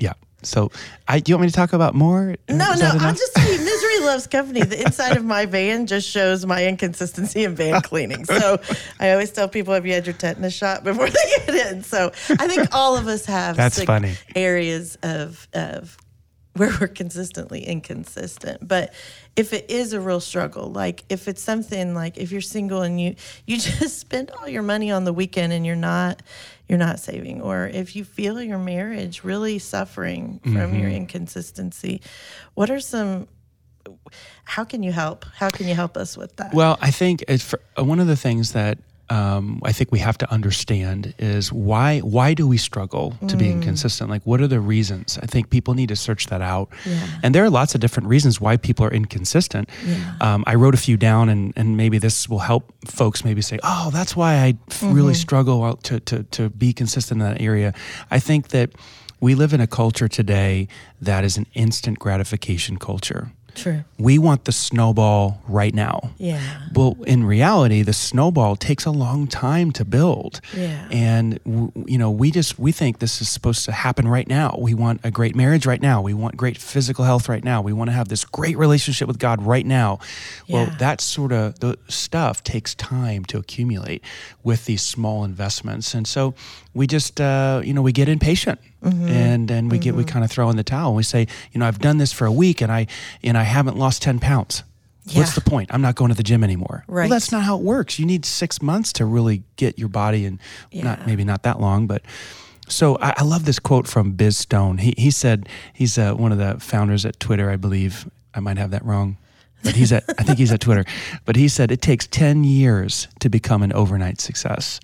yeah. 0.00 0.14
So, 0.42 0.72
I 1.06 1.20
do 1.20 1.30
you 1.30 1.36
want 1.36 1.42
me 1.42 1.48
to 1.50 1.54
talk 1.54 1.72
about 1.74 1.94
more? 1.94 2.34
no, 2.48 2.72
Is 2.72 2.80
no. 2.80 2.90
I'll 2.98 3.14
just 3.14 3.36
you, 3.36 3.64
misery 3.64 3.91
loves 4.02 4.26
company. 4.26 4.62
The 4.62 4.82
inside 4.82 5.16
of 5.16 5.24
my 5.24 5.46
van 5.46 5.86
just 5.86 6.08
shows 6.08 6.44
my 6.46 6.66
inconsistency 6.66 7.44
in 7.44 7.54
van 7.54 7.80
cleaning. 7.82 8.24
So 8.24 8.60
I 9.00 9.12
always 9.12 9.30
tell 9.30 9.48
people, 9.48 9.74
have 9.74 9.86
you 9.86 9.92
had 9.92 10.06
your 10.06 10.14
tetanus 10.14 10.54
shot 10.54 10.84
before 10.84 11.08
they 11.08 11.44
get 11.46 11.72
in? 11.72 11.82
So 11.82 12.12
I 12.30 12.48
think 12.48 12.74
all 12.74 12.96
of 12.96 13.06
us 13.06 13.24
have 13.26 13.56
That's 13.56 13.82
funny. 13.82 14.14
areas 14.34 14.96
of 15.02 15.48
of 15.52 15.96
where 16.54 16.70
we're 16.80 16.88
consistently 16.88 17.64
inconsistent. 17.64 18.66
But 18.66 18.92
if 19.36 19.52
it 19.52 19.70
is 19.70 19.92
a 19.92 20.00
real 20.00 20.20
struggle, 20.20 20.70
like 20.70 21.04
if 21.08 21.28
it's 21.28 21.42
something 21.42 21.94
like 21.94 22.18
if 22.18 22.30
you're 22.30 22.40
single 22.40 22.82
and 22.82 23.00
you 23.00 23.16
you 23.46 23.56
just 23.58 23.98
spend 24.00 24.30
all 24.30 24.48
your 24.48 24.62
money 24.62 24.90
on 24.90 25.04
the 25.04 25.12
weekend 25.12 25.52
and 25.52 25.64
you're 25.64 25.76
not 25.76 26.22
you're 26.68 26.78
not 26.78 27.00
saving, 27.00 27.42
or 27.42 27.66
if 27.66 27.96
you 27.96 28.04
feel 28.04 28.40
your 28.40 28.58
marriage 28.58 29.24
really 29.24 29.58
suffering 29.58 30.40
from 30.42 30.74
your 30.74 30.88
mm-hmm. 30.88 30.96
inconsistency, 30.96 32.00
what 32.54 32.70
are 32.70 32.80
some 32.80 33.28
how 34.44 34.64
can 34.64 34.82
you 34.82 34.92
help? 34.92 35.24
How 35.36 35.50
can 35.50 35.66
you 35.68 35.74
help 35.74 35.96
us 35.96 36.16
with 36.16 36.36
that? 36.36 36.52
Well, 36.54 36.78
I 36.80 36.90
think 36.90 37.24
it's 37.28 37.44
for, 37.44 37.60
uh, 37.78 37.84
one 37.84 38.00
of 38.00 38.06
the 38.06 38.16
things 38.16 38.52
that 38.52 38.78
um, 39.10 39.60
I 39.62 39.72
think 39.72 39.92
we 39.92 39.98
have 39.98 40.16
to 40.18 40.32
understand 40.32 41.12
is 41.18 41.52
why 41.52 41.98
why 41.98 42.32
do 42.32 42.48
we 42.48 42.56
struggle 42.56 43.14
to 43.28 43.36
be 43.36 43.46
Mm. 43.46 43.52
inconsistent? 43.54 44.08
Like, 44.08 44.22
what 44.24 44.40
are 44.40 44.46
the 44.48 44.60
reasons? 44.60 45.18
I 45.22 45.26
think 45.26 45.50
people 45.50 45.74
need 45.74 45.88
to 45.88 45.96
search 45.96 46.28
that 46.28 46.40
out. 46.40 46.70
Yeah. 46.86 47.06
And 47.22 47.34
there 47.34 47.44
are 47.44 47.50
lots 47.50 47.74
of 47.74 47.80
different 47.82 48.08
reasons 48.08 48.40
why 48.40 48.56
people 48.56 48.86
are 48.86 48.94
inconsistent. 48.94 49.68
Yeah. 49.86 49.96
Um, 50.22 50.44
I 50.46 50.54
wrote 50.54 50.72
a 50.74 50.78
few 50.78 50.96
down, 50.96 51.28
and, 51.28 51.52
and 51.56 51.76
maybe 51.76 51.98
this 51.98 52.26
will 52.28 52.38
help 52.38 52.72
folks 52.86 53.22
maybe 53.24 53.42
say, 53.42 53.58
oh, 53.62 53.90
that's 53.92 54.16
why 54.16 54.34
I 54.36 54.54
f- 54.70 54.82
really 54.82 55.14
struggle 55.14 55.76
to, 55.76 56.00
to, 56.00 56.22
to 56.22 56.48
be 56.48 56.72
consistent 56.72 57.20
in 57.20 57.28
that 57.28 57.40
area. 57.42 57.74
I 58.10 58.18
think 58.18 58.48
that 58.48 58.70
we 59.20 59.34
live 59.34 59.52
in 59.52 59.60
a 59.60 59.66
culture 59.66 60.08
today 60.08 60.68
that 61.02 61.22
is 61.22 61.36
an 61.36 61.46
instant 61.52 61.98
gratification 61.98 62.78
culture. 62.78 63.32
True. 63.54 63.84
We 63.98 64.18
want 64.18 64.44
the 64.44 64.52
snowball 64.52 65.42
right 65.46 65.74
now. 65.74 66.10
Yeah. 66.18 66.40
Well, 66.74 66.96
in 67.06 67.24
reality, 67.24 67.82
the 67.82 67.92
snowball 67.92 68.56
takes 68.56 68.84
a 68.86 68.90
long 68.90 69.26
time 69.26 69.72
to 69.72 69.84
build. 69.84 70.40
Yeah. 70.56 70.88
And 70.90 71.38
w- 71.44 71.70
you 71.86 71.98
know, 71.98 72.10
we 72.10 72.30
just 72.30 72.58
we 72.58 72.72
think 72.72 72.98
this 72.98 73.20
is 73.20 73.28
supposed 73.28 73.64
to 73.66 73.72
happen 73.72 74.08
right 74.08 74.26
now. 74.26 74.56
We 74.58 74.74
want 74.74 75.00
a 75.04 75.10
great 75.10 75.36
marriage 75.36 75.66
right 75.66 75.80
now. 75.82 76.00
We 76.00 76.14
want 76.14 76.36
great 76.36 76.58
physical 76.58 77.04
health 77.04 77.28
right 77.28 77.44
now. 77.44 77.60
We 77.62 77.72
want 77.72 77.88
to 77.90 77.94
have 77.94 78.08
this 78.08 78.24
great 78.24 78.56
relationship 78.56 79.06
with 79.08 79.18
God 79.18 79.42
right 79.42 79.66
now. 79.66 79.98
Well, 80.48 80.66
Yeah. 80.66 80.76
that 80.78 81.00
sort 81.00 81.32
of 81.32 81.58
the 81.60 81.78
stuff 81.88 82.42
takes 82.42 82.74
time 82.74 83.24
to 83.26 83.38
accumulate 83.38 84.02
with 84.42 84.64
these 84.64 84.82
small 84.82 85.24
investments. 85.24 85.94
And 85.94 86.06
so 86.06 86.34
we 86.74 86.86
just 86.86 87.20
uh, 87.20 87.60
you 87.64 87.74
know, 87.74 87.82
we 87.82 87.92
get 87.92 88.08
impatient. 88.08 88.58
Mm-hmm. 88.82 89.08
And 89.08 89.50
and 89.50 89.70
we 89.70 89.78
get 89.78 89.94
we 89.94 90.04
kind 90.04 90.24
of 90.24 90.30
throw 90.30 90.50
in 90.50 90.56
the 90.56 90.64
towel. 90.64 90.88
And 90.88 90.96
we 90.96 91.02
say, 91.04 91.26
you 91.52 91.60
know, 91.60 91.66
I've 91.66 91.78
done 91.78 91.98
this 91.98 92.12
for 92.12 92.26
a 92.26 92.32
week 92.32 92.60
and 92.60 92.70
I 92.72 92.86
and 93.22 93.38
I 93.38 93.44
haven't 93.44 93.76
lost 93.76 94.02
10 94.02 94.18
pounds. 94.18 94.64
What's 95.14 95.34
the 95.34 95.40
point? 95.40 95.70
I'm 95.72 95.82
not 95.82 95.96
going 95.96 96.10
to 96.10 96.16
the 96.16 96.22
gym 96.22 96.44
anymore. 96.44 96.84
Right. 96.86 97.02
Well, 97.10 97.16
that's 97.16 97.32
not 97.32 97.42
how 97.42 97.56
it 97.58 97.62
works. 97.62 97.98
You 97.98 98.06
need 98.06 98.24
six 98.24 98.62
months 98.62 98.92
to 98.94 99.04
really 99.04 99.42
get 99.56 99.78
your 99.78 99.88
body 99.88 100.24
and 100.26 100.38
Yeah. 100.70 100.84
not 100.84 101.06
maybe 101.06 101.24
not 101.24 101.42
that 101.42 101.60
long, 101.60 101.86
but 101.88 102.02
so 102.68 102.96
I, 103.00 103.14
I 103.18 103.22
love 103.24 103.44
this 103.44 103.58
quote 103.58 103.86
from 103.88 104.12
Biz 104.12 104.36
Stone. 104.38 104.78
He 104.78 104.94
he 104.96 105.10
said 105.10 105.48
he's 105.72 105.98
uh, 105.98 106.14
one 106.14 106.30
of 106.32 106.38
the 106.38 106.58
founders 106.60 107.04
at 107.04 107.18
Twitter, 107.20 107.50
I 107.50 107.56
believe. 107.56 108.08
I 108.34 108.40
might 108.40 108.58
have 108.58 108.70
that 108.70 108.84
wrong. 108.84 109.16
But 109.64 109.76
he's 109.76 109.92
at, 109.92 110.02
I 110.18 110.24
think 110.24 110.38
he's 110.38 110.50
at 110.52 110.60
Twitter. 110.66 110.84
But 111.24 111.36
he 111.36 111.46
said 111.48 111.70
it 111.70 111.80
takes 111.82 112.06
10 112.08 112.42
years 112.42 113.06
to 113.20 113.28
become 113.28 113.62
an 113.62 113.72
overnight 113.72 114.20
success. 114.20 114.80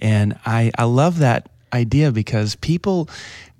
And 0.00 0.38
I, 0.44 0.70
I 0.76 0.84
love 0.84 1.18
that 1.20 1.48
idea 1.72 2.12
because 2.12 2.56
people 2.56 3.08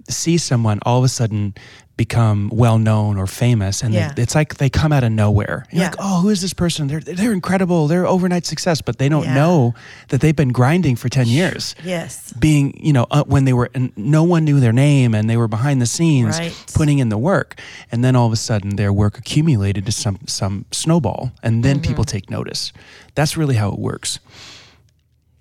see 0.09 0.39
someone 0.39 0.79
all 0.83 0.99
of 0.99 1.05
a 1.05 1.09
sudden 1.09 1.55
become 1.97 2.51
well 2.53 2.79
known 2.79 3.17
or 3.17 3.27
famous 3.27 3.83
and 3.83 3.95
Yeah. 3.95 4.13
they, 4.13 4.23
it's 4.23 4.35
like 4.35 4.57
they 4.59 4.69
come 4.69 4.93
out 4.93 5.03
of 5.03 5.11
nowhere. 5.11 5.65
You're 5.73 5.81
Yeah. 5.83 5.89
like, 5.89 5.97
oh, 5.99 6.21
who 6.21 6.29
is 6.29 6.43
this 6.43 6.53
person? 6.53 6.89
They're, 6.89 7.01
they're 7.01 7.33
incredible. 7.33 7.89
They're 7.89 8.07
overnight 8.07 8.45
success, 8.45 8.83
but 8.83 8.99
they 8.99 9.09
don't 9.09 9.25
Yeah. 9.25 9.35
know 9.35 9.75
that 10.09 10.21
they've 10.21 10.37
been 10.37 10.53
grinding 10.53 10.97
for 10.97 11.09
10 11.09 11.27
years 11.27 11.75
Yes. 11.83 12.35
being, 12.39 12.79
you 12.85 12.93
know, 12.93 13.07
uh, 13.11 13.25
when 13.25 13.47
they 13.47 13.55
were, 13.55 13.71
and 13.75 13.93
no 13.97 14.25
one 14.25 14.45
knew 14.45 14.61
their 14.61 14.75
name 14.75 15.15
and 15.15 15.29
they 15.29 15.39
were 15.39 15.49
behind 15.49 15.81
the 15.81 15.87
scenes 15.87 16.39
Right. 16.39 16.55
putting 16.75 16.99
in 16.99 17.09
the 17.09 17.17
work. 17.19 17.59
And 17.91 18.05
then 18.05 18.15
all 18.15 18.27
of 18.27 18.33
a 18.33 18.37
sudden 18.37 18.77
their 18.77 18.93
work 18.93 19.17
accumulated 19.17 19.87
to 19.87 19.93
some, 19.93 20.19
some 20.27 20.67
snowball 20.73 21.33
and 21.43 21.65
then 21.65 21.81
people 21.81 22.05
Mm-hmm. 22.05 22.17
take 22.17 22.31
notice. 22.31 22.73
That's 23.15 23.39
really 23.39 23.55
how 23.57 23.71
it 23.73 23.79
works. 23.79 24.19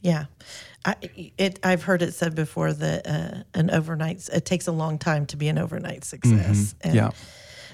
Yeah. 0.02 0.26
I, 0.86 0.96
it, 1.38 1.60
I've 1.63 1.84
heard 1.84 2.01
it 2.01 2.13
said 2.13 2.36
before 2.36 2.72
that 2.72 3.08
uh, 3.08 3.44
an 3.56 3.72
overnight 3.72 4.30
it 4.32 4.46
takes 4.46 4.68
a 4.68 4.72
long 4.72 5.00
time 5.00 5.25
to 5.27 5.38
be 5.38 5.48
an 5.48 5.58
overnight 5.58 6.04
success. 6.04 6.75
Mm-hmm. 6.84 6.96
Yeah. 6.96 7.12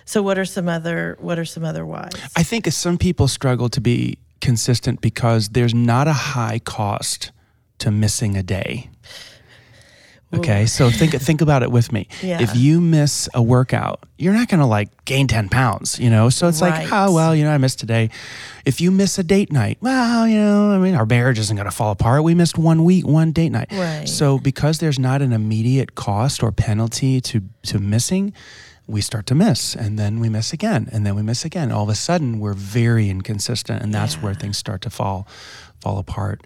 So 0.05 0.21
what 0.21 0.37
are 0.37 0.45
some 0.45 0.69
other 0.69 1.17
what 1.19 1.37
are 1.37 1.45
some 1.45 1.65
other 1.65 1.85
whys? 1.85 2.11
I 2.35 2.43
think 2.43 2.65
some 2.67 2.97
people 2.97 3.27
struggle 3.27 3.69
to 3.69 3.81
be 3.81 4.17
consistent 4.39 5.01
because 5.01 5.49
there's 5.49 5.73
not 5.73 6.07
a 6.07 6.13
high 6.13 6.59
cost 6.59 7.31
to 7.79 7.91
missing 7.91 8.37
a 8.37 8.43
day. 8.43 8.89
Okay, 10.33 10.65
so 10.65 10.89
think 10.89 11.13
think 11.13 11.41
about 11.41 11.61
it 11.61 11.71
with 11.71 11.91
me. 11.91 12.07
Yeah. 12.21 12.41
If 12.41 12.55
you 12.55 12.79
miss 12.79 13.27
a 13.33 13.41
workout, 13.41 14.03
you're 14.17 14.33
not 14.33 14.47
going 14.47 14.61
to 14.61 14.65
like 14.65 15.03
gain 15.03 15.27
10 15.27 15.49
pounds, 15.49 15.99
you 15.99 16.09
know? 16.09 16.29
So 16.29 16.47
it's 16.47 16.61
Right. 16.61 16.83
like, 16.83 16.93
oh, 16.93 17.13
well, 17.13 17.35
you 17.35 17.43
know, 17.43 17.51
I 17.51 17.57
missed 17.57 17.79
today. 17.79 18.09
If 18.63 18.79
you 18.79 18.91
miss 18.91 19.19
a 19.19 19.23
date 19.23 19.51
night, 19.51 19.77
well, 19.81 20.25
you 20.27 20.37
know, 20.37 20.71
I 20.71 20.77
mean, 20.77 20.95
our 20.95 21.05
marriage 21.05 21.37
isn't 21.39 21.55
going 21.55 21.65
to 21.69 21.75
fall 21.75 21.91
apart. 21.91 22.23
We 22.23 22.33
missed 22.33 22.57
one 22.57 22.85
week, 22.85 23.05
one 23.05 23.31
date 23.33 23.49
night. 23.51 23.67
Right. 23.73 24.07
So 24.07 24.37
because 24.39 24.77
there's 24.79 24.99
not 24.99 25.21
an 25.21 25.33
immediate 25.33 25.95
cost 25.95 26.41
or 26.43 26.51
penalty 26.51 27.19
to 27.21 27.41
to 27.63 27.79
missing, 27.79 28.33
we 28.87 29.01
start 29.01 29.25
to 29.27 29.35
miss 29.35 29.75
and 29.75 29.97
then 29.99 30.19
we 30.19 30.29
miss 30.29 30.53
again 30.53 30.87
and 30.91 31.05
then 31.05 31.15
we 31.15 31.21
miss 31.21 31.43
again. 31.45 31.71
All 31.71 31.83
of 31.83 31.89
a 31.89 31.95
sudden 31.95 32.39
we're 32.39 32.53
very 32.53 33.09
inconsistent 33.09 33.81
and 33.83 33.93
that's 33.93 34.15
where 34.21 34.33
things 34.33 34.57
start 34.57 34.81
to 34.83 34.89
fall 34.89 35.27
fall 35.81 35.97
apart. 35.97 36.41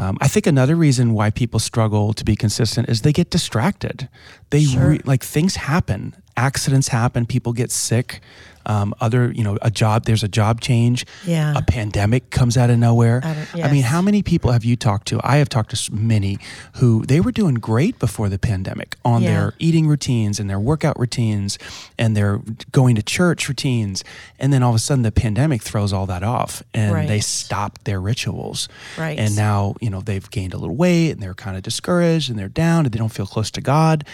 Um, 0.00 0.16
I 0.20 0.28
think 0.28 0.46
another 0.46 0.76
reason 0.76 1.12
why 1.12 1.28
people 1.30 1.60
struggle 1.60 2.14
to 2.14 2.24
be 2.24 2.34
consistent 2.34 2.88
is 2.88 3.02
they 3.02 3.12
get 3.12 3.28
distracted. 3.30 4.08
They 4.48 4.64
Sure. 4.64 4.88
re- 4.92 5.00
like 5.04 5.22
things 5.22 5.56
happen, 5.56 6.14
accidents 6.38 6.88
happen, 6.88 7.26
people 7.26 7.52
get 7.52 7.70
sick. 7.70 8.20
Um, 8.66 8.94
other, 9.00 9.32
you 9.32 9.42
know, 9.42 9.56
a 9.62 9.70
job. 9.70 10.04
There's 10.04 10.22
a 10.22 10.28
job 10.28 10.60
change. 10.60 11.06
Yeah. 11.26 11.54
A 11.56 11.62
pandemic 11.62 12.30
comes 12.30 12.56
out 12.56 12.68
of 12.70 12.78
nowhere. 12.78 13.20
Out 13.24 13.36
of- 13.36 13.60
I 13.64 13.70
mean, 13.72 13.82
how 13.84 14.02
many 14.02 14.22
people 14.22 14.52
have 14.52 14.64
you 14.64 14.76
talked 14.76 15.08
to? 15.08 15.20
I 15.24 15.36
have 15.38 15.48
talked 15.48 15.74
to 15.74 15.94
many 15.94 16.38
who 16.76 17.04
they 17.06 17.20
were 17.20 17.32
doing 17.32 17.54
great 17.54 17.98
before 17.98 18.28
the 18.28 18.38
pandemic 18.38 18.96
on 19.04 19.22
Yeah. 19.22 19.30
their 19.30 19.54
eating 19.58 19.86
routines 19.88 20.38
and 20.38 20.48
their 20.50 20.60
workout 20.60 20.98
routines 21.00 21.58
and 21.98 22.16
their 22.16 22.40
going 22.70 22.96
to 22.96 23.02
church 23.02 23.48
routines. 23.48 24.04
And 24.38 24.52
then 24.52 24.62
all 24.62 24.70
of 24.70 24.76
a 24.76 24.78
sudden 24.78 25.02
the 25.02 25.12
pandemic 25.12 25.62
throws 25.62 25.92
all 25.92 26.06
that 26.06 26.22
off 26.22 26.62
and 26.74 26.94
they 27.08 27.14
Right. 27.14 27.24
stop 27.24 27.78
their 27.84 28.00
rituals. 28.00 28.68
Right. 28.98 29.18
And 29.18 29.34
now, 29.36 29.74
you 29.80 29.88
know, 29.90 30.00
they've 30.00 30.30
gained 30.30 30.52
a 30.54 30.58
little 30.58 30.76
weight 30.76 31.12
and 31.12 31.22
they're 31.22 31.34
kind 31.34 31.56
of 31.56 31.62
discouraged 31.62 32.28
and 32.30 32.38
they're 32.38 32.48
down 32.48 32.84
and 32.84 32.92
they 32.92 32.98
don't 32.98 33.12
feel 33.12 33.26
close 33.26 33.50
to 33.52 33.60
God 33.60 34.04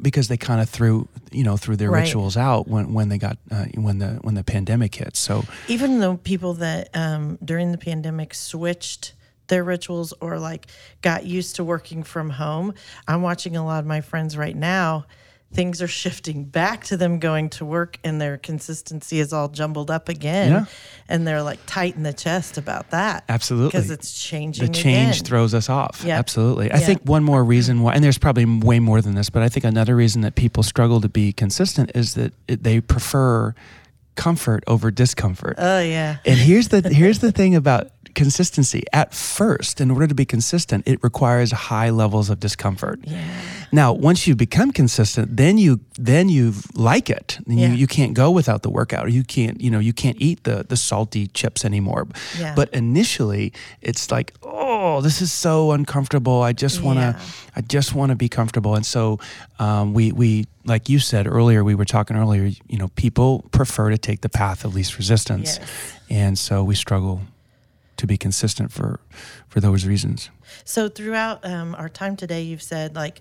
because 0.00 0.28
they 0.28 0.36
kind 0.36 0.60
of 0.60 0.68
threw, 0.68 1.08
you 1.32 1.42
know, 1.44 1.56
threw 1.56 1.76
their 1.76 1.90
Right. 1.90 2.02
rituals 2.02 2.36
out 2.36 2.68
when, 2.68 2.92
when 2.92 3.08
they 3.08 3.18
got, 3.18 3.38
uh, 3.50 3.64
when 3.74 3.98
the, 3.98 4.18
when 4.22 4.34
the 4.34 4.44
pandemic 4.44 4.94
hit. 4.94 5.16
So, 5.16 5.44
Even 5.68 6.00
though 6.00 6.16
people 6.18 6.54
that 6.54 6.90
um, 6.94 7.38
during 7.44 7.72
the 7.72 7.78
pandemic 7.78 8.34
switched 8.34 9.14
their 9.48 9.62
rituals 9.64 10.12
or 10.20 10.38
like 10.38 10.66
got 11.02 11.24
used 11.24 11.56
to 11.56 11.64
working 11.64 12.02
from 12.02 12.30
home, 12.30 12.74
I'm 13.08 13.22
watching 13.22 13.56
a 13.56 13.64
lot 13.64 13.78
of 13.80 13.86
my 13.86 14.00
friends 14.00 14.36
right 14.36 14.56
now. 14.56 15.06
Things 15.54 15.80
are 15.80 15.88
shifting 15.88 16.44
back 16.44 16.84
to 16.86 16.96
them 16.96 17.18
going 17.18 17.48
to 17.50 17.64
work, 17.64 17.98
and 18.04 18.20
their 18.20 18.36
consistency 18.36 19.20
is 19.20 19.32
all 19.32 19.48
jumbled 19.48 19.90
up 19.90 20.08
again. 20.08 20.50
Yeah. 20.50 20.64
And 21.08 21.26
they're 21.26 21.40
like 21.42 21.60
tight 21.66 21.94
in 21.96 22.02
the 22.02 22.12
chest 22.12 22.58
about 22.58 22.90
that. 22.90 23.24
Absolutely. 23.28 23.68
Because 23.68 23.90
it's 23.90 24.12
changing. 24.20 24.66
the 24.66 24.72
change 24.72 25.16
again. 25.20 25.24
throws 25.24 25.54
us 25.54 25.68
off. 25.70 26.02
Yep. 26.04 26.18
Absolutely. 26.18 26.70
I 26.72 26.78
Yeah. 26.78 26.86
think 26.86 27.02
one 27.04 27.22
more 27.22 27.42
reason 27.44 27.80
why, 27.82 27.94
and 27.94 28.02
there's 28.04 28.18
probably 28.18 28.44
way 28.44 28.80
more 28.80 29.00
than 29.00 29.14
this, 29.14 29.30
but 29.30 29.42
I 29.42 29.48
think 29.48 29.64
another 29.64 29.94
reason 29.96 30.22
that 30.22 30.34
people 30.34 30.62
struggle 30.64 31.00
to 31.00 31.08
be 31.08 31.32
consistent 31.32 31.92
is 31.94 32.14
that 32.14 32.32
it, 32.48 32.62
they 32.64 32.80
prefer 32.80 33.54
comfort 34.16 34.64
over 34.66 34.90
discomfort. 34.90 35.54
Oh, 35.58 35.78
yeah. 35.80 36.16
and 36.26 36.38
here's 36.38 36.68
the 36.68 36.80
here's 36.88 37.20
the 37.20 37.30
thing 37.32 37.54
about 37.54 37.90
consistency. 38.16 38.82
At 38.92 39.14
first, 39.14 39.80
in 39.80 39.90
order 39.92 40.06
to 40.08 40.14
be 40.14 40.24
consistent, 40.24 40.82
it 40.88 40.98
requires 41.04 41.52
high 41.52 41.90
levels 41.90 42.30
of 42.30 42.40
discomfort. 42.40 42.98
Yeah. 43.04 43.22
Now, 43.72 43.92
once 43.92 44.26
you 44.26 44.34
become 44.34 44.72
consistent, 44.72 45.36
then 45.36 45.58
you 45.58 45.78
then 46.10 46.28
you 46.28 46.52
like 46.74 47.08
it. 47.18 47.38
And 47.46 47.60
Yeah. 47.60 47.68
You 47.68 47.74
you 47.82 47.86
can't 47.86 48.14
go 48.14 48.28
without 48.30 48.62
the 48.62 48.70
workout. 48.70 49.12
You 49.12 49.22
can't 49.24 49.60
you 49.60 49.70
know 49.70 49.78
you 49.88 49.92
can't 49.92 50.16
eat 50.18 50.38
the 50.42 50.64
the 50.68 50.76
salty 50.76 51.28
chips 51.28 51.64
anymore. 51.64 52.06
Yeah. 52.40 52.54
But 52.56 52.68
initially, 52.74 53.52
it's 53.82 54.10
like 54.10 54.32
oh 54.42 55.00
this 55.02 55.20
is 55.22 55.30
so 55.32 55.72
uncomfortable. 55.72 56.42
I 56.50 56.52
just 56.52 56.82
want 56.82 56.98
to. 56.98 57.14
I 57.58 57.60
just 57.76 57.94
want 57.94 58.10
to 58.10 58.16
be 58.16 58.28
comfortable. 58.28 58.74
And 58.76 58.84
so 58.86 59.18
um, 59.58 59.94
we 59.94 60.12
we 60.12 60.44
like 60.64 60.88
you 60.92 60.98
said 60.98 61.26
earlier, 61.26 61.62
we 61.64 61.74
were 61.74 61.84
talking 61.86 62.16
earlier. 62.16 62.50
You 62.68 62.78
know, 62.78 62.88
people 62.96 63.44
prefer 63.50 63.90
to 63.90 63.98
take 63.98 64.20
the 64.20 64.28
path 64.28 64.64
of 64.64 64.74
least 64.74 64.98
resistance, 64.98 65.58
Yes. 65.58 65.70
and 66.10 66.38
so 66.38 66.64
we 66.64 66.74
struggle 66.74 67.20
to 67.96 68.06
be 68.06 68.16
consistent 68.16 68.72
for 68.72 69.00
for 69.48 69.60
those 69.60 69.86
reasons. 69.86 70.30
So 70.64 70.88
throughout 70.88 71.44
um, 71.44 71.74
our 71.74 71.88
time 71.88 72.16
today, 72.16 72.42
you've 72.42 72.62
said 72.62 72.94
like 72.94 73.20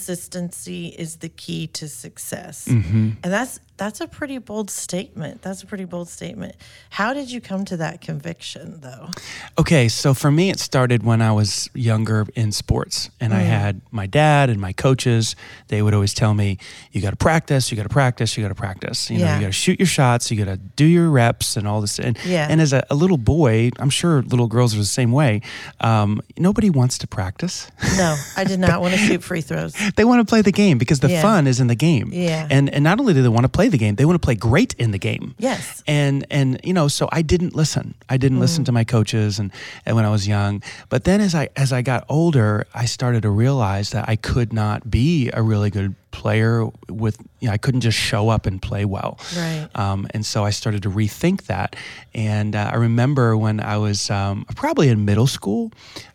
consistency 0.00 0.88
is 0.88 1.16
the 1.16 1.28
key 1.28 1.66
to 1.68 1.88
success, 1.88 2.66
Mm-hmm. 2.68 3.10
and 3.22 3.32
that's 3.32 3.60
that's 3.78 4.00
a 4.00 4.06
pretty 4.06 4.38
bold 4.38 4.70
statement. 4.70 5.42
That's 5.42 5.62
a 5.62 5.66
pretty 5.66 5.84
bold 5.84 6.08
statement. 6.08 6.54
How 6.88 7.12
did 7.12 7.30
you 7.30 7.42
come 7.42 7.66
to 7.66 7.76
that 7.76 8.00
conviction, 8.00 8.80
though? 8.80 9.10
Okay, 9.58 9.88
so 9.88 10.14
for 10.14 10.30
me, 10.30 10.48
it 10.48 10.58
started 10.58 11.02
when 11.02 11.20
I 11.20 11.32
was 11.32 11.68
younger 11.74 12.24
in 12.34 12.52
sports, 12.52 13.10
and 13.20 13.34
I 13.34 13.40
had 13.40 13.82
my 13.90 14.06
dad 14.06 14.48
and 14.48 14.58
my 14.62 14.72
coaches. 14.72 15.36
They 15.68 15.82
would 15.82 15.92
always 15.92 16.14
tell 16.14 16.32
me, 16.32 16.56
"You 16.92 17.02
got 17.02 17.10
to 17.10 17.16
practice. 17.16 17.70
You 17.70 17.76
got 17.76 17.82
to 17.82 17.90
practice. 17.90 18.34
You 18.38 18.42
got 18.44 18.48
to 18.48 18.54
practice. 18.54 19.10
You 19.10 19.18
know, 19.18 19.34
you 19.34 19.40
got 19.42 19.46
to 19.48 19.52
shoot 19.52 19.78
your 19.78 19.86
shots. 19.86 20.30
You 20.30 20.38
got 20.42 20.50
to 20.50 20.56
do 20.56 20.86
your 20.86 21.10
reps 21.10 21.58
and 21.58 21.68
all 21.68 21.82
this." 21.82 21.98
And, 21.98 22.16
Yeah. 22.24 22.46
and 22.48 22.62
as 22.62 22.72
a, 22.72 22.82
a 22.88 22.94
little 22.94 23.18
boy, 23.18 23.70
I'm 23.78 23.90
sure 23.90 24.22
little 24.22 24.46
girls 24.48 24.74
are 24.74 24.78
the 24.78 24.84
same 24.86 25.12
way. 25.12 25.42
Um, 25.80 26.22
nobody 26.38 26.65
wants 26.70 26.98
to 26.98 27.06
practice. 27.06 27.70
No, 27.96 28.16
I 28.36 28.44
did 28.50 28.60
not 28.60 28.80
want 28.80 28.94
to 28.94 28.98
shoot 29.00 29.22
free 29.22 29.40
throws. 29.40 29.74
they 29.96 30.04
want 30.04 30.20
to 30.20 30.30
play 30.30 30.42
the 30.42 30.52
game 30.52 30.78
because 30.78 31.00
the 31.00 31.10
Yeah. 31.10 31.22
fun 31.22 31.46
is 31.46 31.60
in 31.60 31.66
the 31.66 31.74
game. 31.74 32.10
Yeah. 32.12 32.46
And 32.50 32.68
and 32.70 32.82
not 32.84 32.98
only 33.00 33.14
do 33.14 33.22
they 33.22 33.28
want 33.28 33.44
to 33.44 33.48
play 33.48 33.68
the 33.68 33.78
game, 33.78 33.94
they 33.96 34.04
want 34.04 34.20
to 34.20 34.24
play 34.24 34.34
great 34.34 34.74
in 34.74 34.90
the 34.90 34.98
game. 34.98 35.34
Yes. 35.38 35.82
And 35.86 36.26
and 36.30 36.60
you 36.64 36.72
know, 36.72 36.88
so 36.88 37.08
I 37.12 37.22
didn't 37.22 37.54
listen. 37.54 37.94
I 38.08 38.16
didn't 38.16 38.40
listen 38.40 38.62
Mm. 38.62 38.66
to 38.66 38.72
my 38.72 38.84
coaches 38.84 39.38
and, 39.38 39.50
and 39.84 39.96
when 39.96 40.04
I 40.04 40.10
was 40.10 40.26
young. 40.26 40.62
But 40.88 41.04
then 41.04 41.20
as 41.20 41.34
I 41.34 41.48
as 41.56 41.72
I 41.72 41.82
got 41.82 42.04
older, 42.08 42.66
I 42.74 42.86
started 42.86 43.22
to 43.22 43.30
realize 43.30 43.90
that 43.90 44.08
I 44.08 44.16
could 44.16 44.52
not 44.52 44.90
be 44.90 45.30
a 45.32 45.42
really 45.42 45.70
good 45.70 45.94
player 46.20 46.64
with 46.88 47.16
you 47.40 47.48
know, 47.48 47.52
I 47.54 47.58
couldn't 47.58 47.82
just 47.82 47.98
show 47.98 48.28
up 48.30 48.46
and 48.46 48.60
play 48.60 48.84
well. 48.84 49.18
Right. 49.36 49.68
Um, 49.74 50.06
and 50.14 50.24
so 50.24 50.44
I 50.48 50.50
started 50.50 50.82
to 50.84 50.90
rethink 50.90 51.42
that. 51.46 51.76
And 52.14 52.56
uh, 52.56 52.70
I 52.72 52.76
remember 52.76 53.36
when 53.36 53.60
I 53.60 53.76
was 53.76 54.10
um, 54.10 54.44
probably 54.56 54.88
in 54.88 55.04
middle 55.04 55.26
school, 55.28 55.70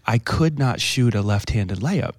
I 0.08 0.17
could 0.17 0.58
not 0.60 0.81
shoot 0.81 1.13
a 1.15 1.22
left-handed 1.22 1.79
layup, 1.79 2.15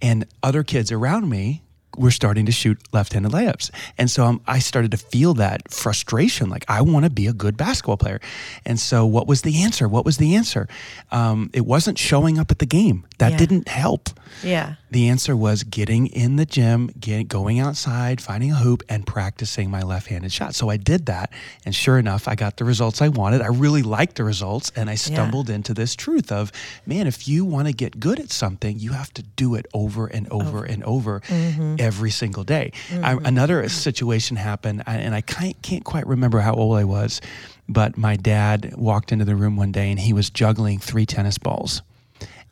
and 0.00 0.24
other 0.42 0.62
kids 0.64 0.90
around 0.92 1.28
me 1.28 1.62
were 1.96 2.10
starting 2.12 2.46
to 2.46 2.52
shoot 2.52 2.78
left-handed 2.92 3.32
layups. 3.32 3.70
And 3.98 4.08
so 4.08 4.24
um, 4.24 4.40
I 4.46 4.60
started 4.60 4.92
to 4.92 4.96
feel 4.96 5.34
that 5.34 5.58
frustration, 5.72 6.48
like 6.48 6.64
I 6.68 6.80
want 6.82 7.04
to 7.04 7.10
be 7.10 7.26
a 7.26 7.32
good 7.32 7.56
basketball 7.56 7.96
player. 7.96 8.20
And 8.64 8.78
so 8.78 9.04
what 9.04 9.26
was 9.26 9.42
the 9.42 9.62
answer? 9.64 9.88
What 9.88 10.04
was 10.04 10.16
the 10.18 10.36
answer? 10.36 10.68
Um, 11.10 11.50
it 11.52 11.66
wasn't 11.66 11.98
showing 11.98 12.38
up 12.38 12.50
at 12.52 12.58
the 12.60 12.66
game. 12.66 13.04
That 13.18 13.32
Yeah. 13.32 13.38
didn't 13.38 13.68
help. 13.68 14.10
Yeah. 14.44 14.74
The 14.90 15.08
answer 15.08 15.36
was 15.36 15.64
getting 15.64 16.06
in 16.06 16.36
the 16.36 16.46
gym, 16.46 16.90
get, 16.98 17.28
going 17.28 17.58
outside, 17.58 18.20
finding 18.20 18.52
a 18.52 18.56
hoop, 18.56 18.82
and 18.88 19.06
practicing 19.06 19.70
my 19.70 19.82
left 19.82 20.06
handed 20.06 20.32
shot. 20.32 20.54
So 20.54 20.70
I 20.70 20.76
did 20.76 21.06
that. 21.06 21.30
And 21.64 21.74
sure 21.74 21.98
enough, 21.98 22.26
I 22.26 22.34
got 22.34 22.56
the 22.56 22.64
results 22.64 23.02
I 23.02 23.08
wanted. 23.08 23.42
I 23.42 23.48
really 23.48 23.82
liked 23.82 24.16
the 24.16 24.24
results. 24.24 24.72
And 24.74 24.88
I 24.88 24.94
stumbled 24.94 25.50
into 25.50 25.74
this 25.74 25.94
truth 25.94 26.32
of, 26.32 26.52
man, 26.86 27.06
if 27.06 27.28
you 27.28 27.44
want 27.44 27.68
to 27.68 27.74
get 27.74 28.00
good 28.00 28.18
at 28.18 28.30
something, 28.30 28.78
you 28.78 28.92
have 28.92 29.12
to 29.14 29.22
do 29.22 29.54
it 29.54 29.66
over 29.74 30.06
and 30.06 30.28
over 30.30 30.64
and 30.64 30.82
over 30.84 31.20
mm-hmm. 31.20 31.76
every 31.78 32.10
single 32.10 32.44
day. 32.44 32.72
I, 32.90 33.14
mm-hmm. 33.14 33.26
another 33.26 33.68
situation 33.68 34.36
happened, 34.36 34.82
and 34.86 35.14
I 35.14 35.20
can't, 35.20 35.60
can't 35.62 35.84
quite 35.84 36.06
remember 36.06 36.40
how 36.40 36.54
old 36.54 36.76
I 36.76 36.84
was, 36.84 37.20
but 37.68 37.98
my 37.98 38.16
dad 38.16 38.74
walked 38.76 39.12
into 39.12 39.24
the 39.24 39.36
room 39.36 39.56
one 39.56 39.72
day 39.72 39.90
and 39.90 40.00
he 40.00 40.12
was 40.12 40.30
juggling 40.30 40.78
three 40.78 41.04
tennis 41.04 41.36
balls 41.36 41.82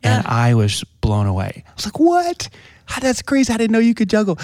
and 0.03 0.25
I 0.27 0.53
was 0.53 0.83
blown 1.01 1.25
away. 1.27 1.63
I 1.67 1.71
was 1.75 1.85
like, 1.85 1.99
"What? 1.99 2.49
How- 2.85 3.01
That's 3.01 3.21
crazy! 3.21 3.51
I 3.53 3.57
didn't 3.57 3.71
know 3.71 3.79
you 3.79 3.93
could 3.95 4.09
juggle." 4.09 4.37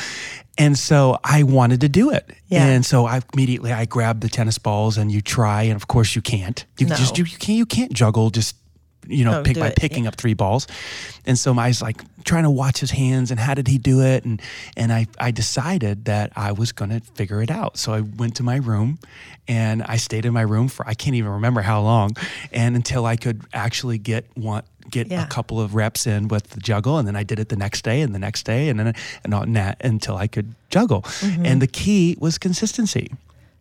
And 0.57 0.77
so 0.77 1.17
I 1.24 1.43
wanted 1.43 1.81
to 1.81 1.89
do 1.89 2.12
it. 2.12 2.29
Yeah. 2.48 2.65
And 2.67 2.86
so 2.86 3.05
I 3.07 3.22
immediately 3.33 3.72
I 3.72 3.86
grabbed 3.86 4.22
the 4.22 4.29
tennis 4.29 4.57
balls 4.60 4.98
and 5.00 5.12
you 5.12 5.19
try 5.22 5.63
and 5.63 5.75
of 5.75 5.88
course 5.88 6.15
you 6.15 6.22
can't. 6.22 6.63
You 6.77 6.86
No. 6.88 6.95
just 6.95 7.17
you, 7.17 7.24
you 7.25 7.38
can't 7.38 7.57
you 7.57 7.65
can't 7.65 7.91
juggle 7.93 8.29
just 8.29 8.55
you 9.07 9.25
know 9.25 9.39
Oh, 9.39 9.43
pick 9.43 9.57
by 9.57 9.67
it, 9.69 9.75
picking 9.75 10.03
yeah. 10.03 10.10
up 10.10 10.15
three 10.15 10.36
balls. 10.36 10.67
And 11.25 11.39
so 11.39 11.57
I 11.57 11.69
was 11.69 11.81
like 11.81 12.01
trying 12.24 12.43
to 12.43 12.51
watch 12.51 12.79
his 12.79 12.91
hands 12.91 13.31
and 13.31 13.39
how 13.39 13.53
did 13.55 13.67
he 13.67 13.77
do 13.79 14.01
it 14.01 14.25
and 14.25 14.39
and 14.77 14.93
I 14.93 15.07
I 15.19 15.31
decided 15.31 16.05
that 16.05 16.31
I 16.36 16.51
was 16.51 16.72
going 16.72 16.91
to 16.91 17.00
figure 17.15 17.41
it 17.41 17.50
out. 17.50 17.77
So 17.77 17.91
I 17.93 18.01
went 18.01 18.36
to 18.36 18.43
my 18.43 18.57
room 18.57 19.00
and 19.48 19.81
I 19.83 19.98
stayed 19.98 20.24
in 20.25 20.33
my 20.33 20.41
room 20.43 20.67
for 20.67 20.88
I 20.88 20.93
can't 20.93 21.15
even 21.15 21.31
remember 21.31 21.62
how 21.62 21.81
long 21.81 22.12
and 22.51 22.75
until 22.75 23.05
I 23.07 23.15
could 23.17 23.41
actually 23.53 23.98
get 23.98 24.25
one 24.38 24.62
get 24.90 25.08
Yeah. 25.12 25.24
a 25.24 25.28
couple 25.28 25.60
of 25.60 25.75
reps 25.75 26.06
in 26.08 26.28
with 26.28 26.50
the 26.52 26.60
juggle 26.60 26.98
and 26.98 27.08
then 27.08 27.16
I 27.16 27.24
did 27.24 27.40
it 27.40 27.50
the 27.50 27.56
next 27.56 27.84
day 27.84 28.02
and 28.02 28.13
the 28.13 28.20
next 28.20 28.44
day 28.46 28.70
and 28.70 28.80
then 28.80 28.94
and 29.24 29.34
on 29.34 29.54
that 29.54 29.78
until 29.84 30.18
I 30.18 30.28
could 30.28 30.54
juggle. 30.70 31.04
And 31.22 31.62
the 31.62 31.68
key 31.68 32.18
was 32.20 32.38
consistency. 32.38 33.12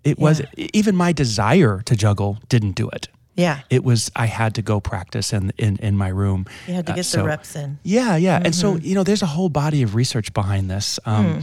It 0.04 0.18
was 0.18 0.40
Mm-hmm. 0.40 0.66
Even 0.74 0.96
my 0.96 1.12
desire 1.12 1.80
to 1.84 1.94
juggle 1.96 2.38
didn't 2.48 2.72
do 2.74 2.88
it. 2.90 3.08
Yeah. 3.36 3.60
It 3.70 3.82
was 3.84 4.10
I 4.16 4.26
had 4.26 4.54
to 4.54 4.62
go 4.62 4.80
practice 4.80 5.32
in 5.32 5.52
in, 5.58 5.76
in 5.78 5.96
my 5.96 6.08
room. 6.08 6.44
You 6.66 6.74
had 6.74 6.86
to 6.86 6.92
Uh, 6.92 6.96
get 6.96 7.06
so- 7.06 7.18
the 7.18 7.24
reps 7.28 7.56
in. 7.56 7.78
yeah, 7.82 8.16
yeah. 8.16 8.40
And 8.44 8.54
so, 8.54 8.74
Mm-hmm. 8.74 8.84
you 8.86 8.94
know, 8.94 9.04
there's 9.04 9.22
a 9.22 9.26
whole 9.36 9.48
body 9.48 9.82
of 9.82 9.94
research 9.94 10.32
behind 10.34 10.68
this. 10.70 10.98
Um, 11.06 11.24
Hmm. 11.26 11.40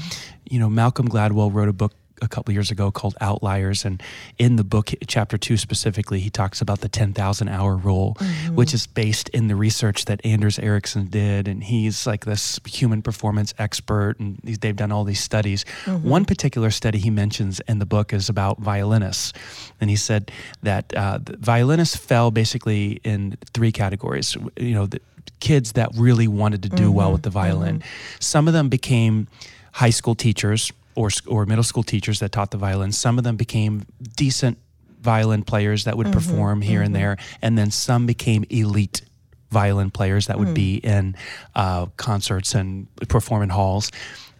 You 0.51 0.59
know, 0.59 0.69
Malcolm 0.69 1.07
Gladwell 1.07 1.53
wrote 1.53 1.69
a 1.69 1.73
book 1.73 1.93
a 2.21 2.27
couple 2.27 2.53
years 2.53 2.71
ago 2.71 2.91
called 2.91 3.15
Outliers. 3.21 3.85
And 3.85 4.01
in 4.37 4.55
the 4.55 4.63
book, 4.63 4.91
chapter 5.07 5.37
two 5.37 5.57
specifically, 5.57 6.19
he 6.19 6.29
talks 6.29 6.61
about 6.61 6.81
the 6.81 6.89
10,000 6.89 7.47
hour 7.49 7.75
rule, 7.75 8.17
Mm-hmm. 8.19 8.55
which 8.55 8.73
is 8.73 8.87
based 8.87 9.29
in 9.29 9.47
the 9.47 9.55
research 9.55 10.05
that 10.05 10.19
Anders 10.25 10.59
Ericsson 10.59 11.07
did. 11.07 11.47
And 11.47 11.63
he's 11.63 12.05
like 12.07 12.25
this 12.25 12.59
human 12.65 13.01
performance 13.01 13.53
expert, 13.57 14.19
and 14.19 14.39
they've 14.43 14.75
done 14.75 14.91
all 14.91 15.03
these 15.03 15.19
studies. 15.19 15.65
Mm-hmm. 15.85 16.09
One 16.09 16.25
particular 16.25 16.71
study 16.71 16.97
he 16.97 17.09
mentions 17.09 17.59
in 17.61 17.79
the 17.79 17.85
book 17.85 18.13
is 18.13 18.29
about 18.29 18.59
violinists. 18.59 19.33
And 19.79 19.89
he 19.89 19.95
said 19.95 20.31
that 20.63 20.93
uh, 20.95 21.19
the 21.21 21.37
violinists 21.37 21.95
fell 21.95 22.31
basically 22.31 22.99
in 23.03 23.37
three 23.53 23.71
categories. 23.71 24.35
You 24.57 24.73
know, 24.73 24.85
the, 24.85 25.01
kids 25.39 25.73
that 25.73 25.89
really 25.95 26.27
wanted 26.27 26.63
to 26.63 26.69
do 26.69 26.91
well 26.91 27.11
with 27.11 27.23
the 27.23 27.29
violin. 27.29 27.83
Some 28.19 28.47
of 28.47 28.53
them 28.53 28.69
became 28.69 29.27
high 29.71 29.89
school 29.89 30.15
teachers 30.15 30.71
or 30.99 31.09
or 31.27 31.45
middle 31.45 31.63
school 31.63 31.83
teachers 31.83 32.19
that 32.19 32.31
taught 32.33 32.51
the 32.51 32.57
violin. 32.57 32.91
Some 32.91 33.17
of 33.17 33.23
them 33.23 33.37
became 33.37 33.85
decent 34.17 34.57
violin 34.99 35.43
players 35.43 35.85
that 35.85 35.95
would 35.95 36.11
perform 36.11 36.61
here 36.61 36.81
and 36.81 36.93
there, 36.93 37.17
and 37.41 37.57
then 37.57 37.71
some 37.71 38.05
became 38.05 38.43
elite 38.49 39.01
violin 39.49 39.89
players 39.91 40.27
that 40.27 40.37
would 40.37 40.53
be 40.53 40.75
in 40.75 41.15
uh, 41.55 41.85
concerts 41.95 42.53
and 42.53 42.87
perform 43.07 43.41
in 43.43 43.49
halls. 43.49 43.91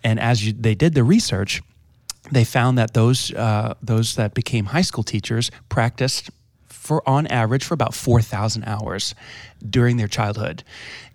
And 0.04 0.20
as 0.20 0.46
you, 0.46 0.54
they 0.54 0.76
did 0.76 0.94
the 0.94 1.04
research, 1.04 1.62
they 2.32 2.44
found 2.44 2.78
that 2.78 2.94
those 2.94 3.34
uh, 3.34 3.76
those 3.82 4.16
that 4.16 4.34
became 4.34 4.66
high 4.66 4.84
school 4.84 5.04
teachers 5.04 5.52
practiced 5.70 6.30
for 6.68 7.08
on 7.08 7.28
average 7.28 7.64
for 7.64 7.74
about 7.74 7.94
4,000 7.94 8.64
hours 8.66 9.16
during 9.68 9.98
their 9.98 10.08
childhood. 10.08 10.64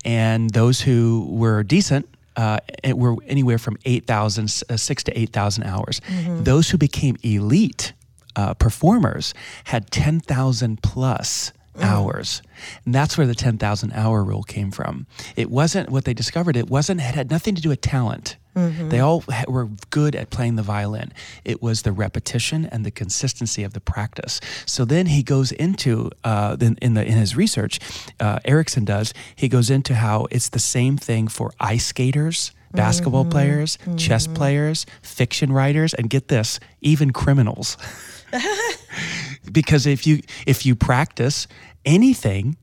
And 0.04 0.50
those 0.50 0.80
who 0.80 1.26
were 1.30 1.62
decent 1.62 2.08
uh, 2.36 2.58
it 2.82 2.98
were 2.98 3.16
anywhere 3.26 3.58
from 3.58 3.76
8,000, 3.84 4.62
uh, 4.68 4.76
6 4.76 5.02
to 5.04 5.18
8,000 5.18 5.64
hours. 5.64 6.00
Those 6.42 6.70
who 6.70 6.78
became 6.78 7.16
elite 7.22 7.92
uh, 8.36 8.54
performers 8.54 9.34
had 9.64 9.90
10,000 9.90 10.82
plus 10.82 11.52
hours. 11.80 12.42
And 12.84 12.94
that's 12.94 13.16
where 13.18 13.26
the 13.26 13.34
10,000 13.34 13.92
hour 13.92 14.22
rule 14.24 14.42
came 14.42 14.70
from. 14.70 15.06
It 15.36 15.50
wasn't 15.50 15.90
what 15.90 16.04
they 16.04 16.14
discovered, 16.14 16.56
it 16.56 16.68
wasn't, 16.70 17.00
it 17.00 17.14
had 17.14 17.30
nothing 17.30 17.54
to 17.56 17.62
do 17.62 17.68
with 17.68 17.80
talent. 17.80 18.36
They 18.54 19.00
all 19.00 19.25
were 19.49 19.68
good 19.90 20.14
at 20.14 20.30
playing 20.30 20.56
the 20.56 20.62
violin. 20.62 21.12
It 21.44 21.62
was 21.62 21.82
the 21.82 21.92
repetition 21.92 22.66
and 22.66 22.84
the 22.84 22.90
consistency 22.90 23.64
of 23.64 23.73
the 23.73 23.80
practice. 23.80 24.40
So 24.66 24.84
then 24.84 25.06
he 25.06 25.23
goes 25.23 25.52
into 25.52 26.11
uh, 26.23 26.56
in, 26.61 26.76
in 26.80 26.94
the 26.94 27.04
in 27.04 27.18
his 27.18 27.37
research, 27.37 27.80
uh, 28.20 28.38
Ericsson 28.44 28.84
does. 28.84 29.12
He 29.34 29.49
goes 29.49 29.71
into 29.71 29.95
how 29.95 30.26
it's 30.30 30.49
the 30.50 30.60
same 30.60 30.97
thing 30.97 31.28
for 31.28 31.52
ice 31.58 31.86
skaters, 31.86 32.52
basketball 32.73 33.25
players, 33.25 33.78
chess 33.97 34.26
players, 34.26 34.86
fiction 35.02 35.52
writers, 35.52 35.95
and 35.95 36.08
get 36.08 36.28
this, 36.28 36.60
even 36.80 37.12
criminals. 37.12 37.76
because 39.52 39.86
if 39.86 40.06
you 40.06 40.21
if 40.47 40.67
you 40.67 40.75
practice 40.75 41.47
anything 41.84 42.56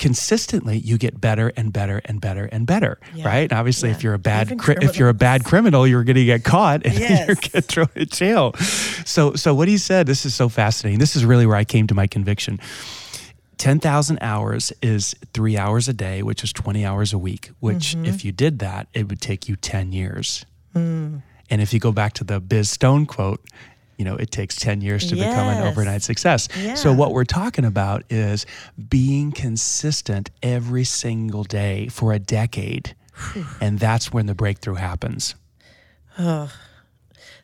consistently 0.00 0.78
you 0.78 0.96
get 0.98 1.20
better 1.20 1.52
and 1.58 1.72
better 1.72 2.00
and 2.06 2.20
better 2.20 2.46
and 2.46 2.66
better 2.66 2.98
Yeah. 3.14 3.26
right 3.28 3.50
and 3.50 3.52
obviously 3.52 3.90
if 3.90 4.02
you're 4.02 4.14
a 4.14 4.18
bad 4.18 4.58
cri- 4.58 4.78
if 4.80 4.98
you're 4.98 5.10
a 5.10 5.14
bad 5.14 5.44
criminal 5.44 5.86
you're 5.86 6.04
going 6.04 6.16
to 6.16 6.24
get 6.24 6.42
caught 6.42 6.84
and 6.86 6.94
Yes. 6.98 7.26
you're 7.28 7.36
going 7.36 7.50
to 7.50 7.60
throw 7.60 7.84
in 7.94 8.06
jail 8.08 8.54
so 9.04 9.34
so 9.34 9.54
what 9.54 9.68
he 9.68 9.76
said 9.78 10.06
this 10.06 10.24
is 10.24 10.34
so 10.34 10.48
fascinating 10.48 10.98
this 10.98 11.14
is 11.16 11.24
really 11.24 11.46
where 11.46 11.56
i 11.56 11.64
came 11.64 11.86
to 11.86 11.94
my 11.94 12.06
conviction 12.06 12.58
10,000 13.58 14.18
hours 14.22 14.72
is 14.80 15.14
three 15.34 15.58
hours 15.58 15.86
a 15.86 15.92
day, 15.92 16.22
which 16.22 16.42
is 16.42 16.50
20 16.50 16.82
hours 16.82 17.12
a 17.12 17.18
week, 17.18 17.50
which, 17.60 17.94
Mm-hmm. 17.94 18.06
if 18.06 18.24
you 18.24 18.32
did 18.32 18.58
that, 18.60 18.88
it 18.94 19.06
would 19.10 19.20
take 19.20 19.50
you 19.50 19.54
10 19.56 19.92
years. 19.92 20.46
Mm. 20.74 21.20
And 21.50 21.60
if 21.60 21.74
you 21.74 21.78
go 21.78 21.92
back 21.92 22.14
to 22.14 22.24
the 22.24 22.40
Biz 22.40 22.70
Stone 22.70 23.04
quote, 23.04 23.44
you 24.00 24.04
know, 24.06 24.16
it 24.16 24.30
takes 24.30 24.56
10 24.56 24.80
years 24.80 25.06
to 25.10 25.14
become 25.14 25.46
an 25.48 25.58
overnight 25.68 26.02
success. 26.02 26.48
So, 26.74 26.90
what 26.94 27.12
we're 27.12 27.24
talking 27.24 27.66
about 27.66 28.02
is 28.08 28.46
being 28.88 29.30
consistent 29.30 30.30
every 30.42 30.84
single 30.84 31.44
day 31.44 31.88
for 31.88 32.14
a 32.14 32.18
decade. 32.18 32.96
and 33.60 33.78
that's 33.78 34.10
when 34.10 34.24
the 34.24 34.34
breakthrough 34.34 34.76
happens. 34.76 35.34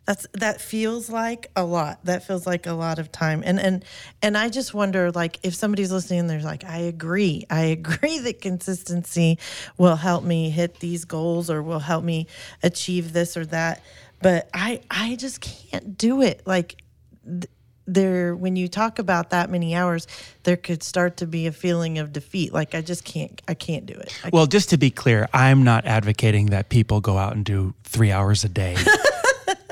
That's 0.06 0.26
that 0.34 0.60
feels 0.60 1.10
like 1.10 1.50
a 1.56 1.64
lot. 1.64 2.04
That 2.04 2.24
feels 2.24 2.46
like 2.46 2.66
a 2.66 2.72
lot 2.72 3.00
of 3.00 3.10
time. 3.10 3.42
And 3.44 3.58
and 3.58 3.84
and 4.22 4.38
I 4.38 4.48
just 4.48 4.72
wonder 4.72 5.10
like 5.10 5.40
if 5.42 5.54
somebody's 5.54 5.90
listening 5.90 6.20
and 6.20 6.30
they're 6.30 6.40
like, 6.40 6.64
I 6.64 6.78
agree. 6.78 7.44
I 7.50 7.60
agree 7.78 8.18
that 8.20 8.40
consistency 8.40 9.38
will 9.76 9.96
help 9.96 10.22
me 10.22 10.50
hit 10.50 10.78
these 10.78 11.04
goals 11.04 11.50
or 11.50 11.62
will 11.62 11.80
help 11.80 12.04
me 12.04 12.28
achieve 12.62 13.12
this 13.12 13.36
or 13.36 13.46
that. 13.46 13.82
But 14.22 14.48
I 14.54 14.80
I 14.90 15.16
just 15.16 15.40
can't 15.40 15.98
do 15.98 16.22
it. 16.22 16.42
Like 16.46 16.82
th- 17.24 17.50
there 17.88 18.34
when 18.34 18.54
you 18.54 18.68
talk 18.68 19.00
about 19.00 19.30
that 19.30 19.50
many 19.50 19.74
hours, 19.74 20.06
there 20.44 20.56
could 20.56 20.84
start 20.84 21.16
to 21.16 21.26
be 21.26 21.48
a 21.48 21.52
feeling 21.52 21.98
of 21.98 22.12
defeat. 22.12 22.52
Like 22.52 22.76
I 22.76 22.80
just 22.80 23.04
can't 23.04 23.42
I 23.48 23.54
can't 23.54 23.86
do 23.86 23.94
it. 23.94 24.16
I 24.24 24.30
Well, 24.32 24.46
just 24.46 24.70
to 24.70 24.76
be 24.76 24.90
clear, 24.90 25.28
I'm 25.32 25.64
not 25.64 25.84
advocating 25.84 26.46
that 26.46 26.68
people 26.68 27.00
go 27.00 27.18
out 27.18 27.34
and 27.34 27.44
do 27.44 27.74
three 27.82 28.12
hours 28.12 28.44
a 28.44 28.48
day. 28.48 28.76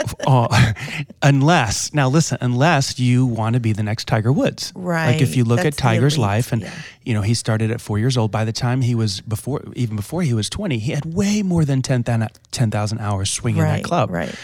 Uh, 0.26 0.72
unless, 1.22 1.92
now 1.92 2.08
listen, 2.08 2.38
unless 2.40 2.98
you 2.98 3.26
want 3.26 3.54
to 3.54 3.60
be 3.60 3.72
the 3.72 3.82
next 3.82 4.06
Tiger 4.08 4.32
Woods. 4.32 4.72
Right? 4.74 5.12
Like 5.12 5.22
if 5.22 5.36
you 5.36 5.44
look 5.44 5.58
That's 5.62 5.76
at 5.76 5.82
Tiger's 5.82 6.16
life 6.18 6.52
and, 6.52 6.62
yeah. 6.62 6.72
you 7.04 7.14
know, 7.14 7.22
he 7.22 7.34
started 7.34 7.70
at 7.70 7.80
four 7.80 7.98
years 7.98 8.16
old. 8.16 8.30
By 8.30 8.44
the 8.44 8.52
time 8.52 8.80
he 8.80 8.94
was 8.94 9.20
before, 9.20 9.62
even 9.74 9.96
before 9.96 10.22
he 10.22 10.32
was 10.34 10.48
20, 10.50 10.78
he 10.78 10.92
had 10.92 11.04
way 11.04 11.42
more 11.42 11.64
than 11.64 11.82
10,000 11.82 12.28
10,000 12.50 12.98
hours 12.98 13.30
swinging 13.30 13.62
Right, 13.62 13.82
that 13.82 13.84
club. 13.84 14.10
right. 14.10 14.34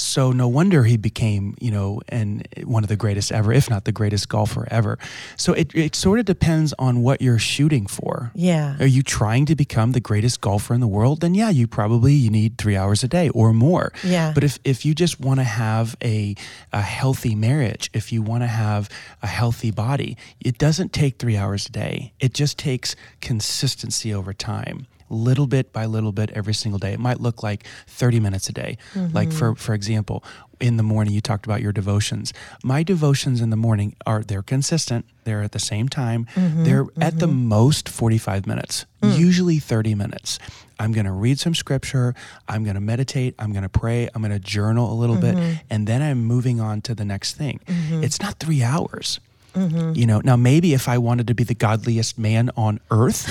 So 0.00 0.32
no 0.32 0.48
wonder 0.48 0.84
he 0.84 0.96
became, 0.96 1.56
you 1.60 1.70
know, 1.70 2.00
and 2.08 2.46
one 2.64 2.82
of 2.82 2.88
the 2.88 2.96
greatest 2.96 3.32
ever, 3.32 3.52
if 3.52 3.68
not 3.68 3.84
the 3.84 3.92
greatest 3.92 4.28
golfer 4.28 4.66
ever. 4.70 4.98
So 5.36 5.52
it, 5.52 5.74
it 5.74 5.94
sort 5.94 6.18
of 6.18 6.24
depends 6.24 6.72
on 6.78 7.02
what 7.02 7.20
you're 7.20 7.38
shooting 7.38 7.86
for. 7.86 8.32
Yeah. 8.34 8.76
Are 8.80 8.86
you 8.86 9.02
trying 9.02 9.46
to 9.46 9.56
become 9.56 9.92
the 9.92 10.00
greatest 10.00 10.40
golfer 10.40 10.74
in 10.74 10.80
the 10.80 10.88
world? 10.88 11.20
Then 11.20 11.34
yeah, 11.34 11.50
you 11.50 11.66
probably 11.66 12.14
you 12.14 12.30
need 12.30 12.58
three 12.58 12.76
hours 12.76 13.04
a 13.04 13.08
day 13.08 13.28
or 13.30 13.52
more. 13.52 13.92
Yeah. 14.02 14.32
But 14.34 14.44
if 14.44 14.58
if 14.64 14.84
you 14.84 14.94
just 14.94 15.20
want 15.20 15.40
to 15.40 15.44
have 15.44 15.96
a 16.02 16.34
a 16.72 16.80
healthy 16.80 17.34
marriage, 17.34 17.90
if 17.92 18.12
you 18.12 18.22
want 18.22 18.42
to 18.42 18.48
have 18.48 18.88
a 19.22 19.26
healthy 19.26 19.70
body, 19.70 20.16
it 20.40 20.58
doesn't 20.58 20.92
take 20.92 21.18
three 21.18 21.36
hours 21.36 21.66
a 21.66 21.72
day. 21.72 22.12
It 22.20 22.34
just 22.34 22.58
takes 22.58 22.96
consistency 23.20 24.14
over 24.14 24.32
time. 24.32 24.86
Little 25.10 25.46
bit 25.46 25.72
by 25.72 25.86
little 25.86 26.12
bit 26.12 26.30
every 26.30 26.54
single 26.54 26.78
day. 26.78 26.92
It 26.92 27.00
might 27.00 27.20
look 27.20 27.42
like 27.42 27.66
30 27.88 28.20
minutes 28.20 28.48
a 28.48 28.52
day. 28.52 28.78
Like 29.12 29.32
for 29.32 29.50
mm-hmm. 29.50 29.54
for 29.54 29.74
example, 29.74 30.24
in 30.60 30.76
the 30.76 30.82
morning 30.82 31.12
you 31.12 31.20
talked 31.20 31.46
about 31.46 31.60
your 31.60 31.72
devotions. 31.72 32.32
My 32.62 32.82
devotions 32.82 33.40
in 33.40 33.50
the 33.50 33.56
morning 33.56 33.96
are 34.06 34.22
they're 34.22 34.42
consistent. 34.42 35.06
They're 35.24 35.42
at 35.42 35.52
the 35.52 35.58
same 35.58 35.88
time. 35.88 36.26
Mm-hmm. 36.34 36.64
They're 36.64 36.86
at 37.00 37.18
the 37.18 37.26
mm-hmm. 37.26 37.48
most 37.48 37.88
45 37.88 38.46
minutes, 38.46 38.86
mm. 39.02 39.18
usually 39.18 39.58
30 39.58 39.94
minutes. 39.94 40.38
I'm 40.78 40.92
going 40.92 41.04
to 41.04 41.12
read 41.12 41.38
some 41.38 41.54
scripture. 41.54 42.14
I'm 42.48 42.64
going 42.64 42.74
to 42.74 42.80
meditate. 42.80 43.34
I'm 43.38 43.52
going 43.52 43.64
to 43.64 43.68
pray. 43.68 44.08
I'm 44.14 44.22
going 44.22 44.32
to 44.32 44.38
journal 44.38 44.92
a 44.92 44.96
little 44.96 45.16
bit. 45.16 45.36
And 45.68 45.86
then 45.86 46.00
I'm 46.00 46.24
moving 46.24 46.58
on 46.58 46.80
to 46.82 46.94
the 46.94 47.04
next 47.04 47.34
thing. 47.34 47.60
It's 48.02 48.20
not 48.20 48.38
three 48.38 48.62
hours. 48.62 49.20
You 49.54 50.06
know, 50.06 50.20
now 50.24 50.36
maybe 50.36 50.74
if 50.74 50.88
I 50.88 50.98
wanted 50.98 51.26
to 51.28 51.34
be 51.34 51.44
the 51.44 51.54
godliest 51.54 52.18
man 52.18 52.50
on 52.56 52.80
earth, 52.90 53.26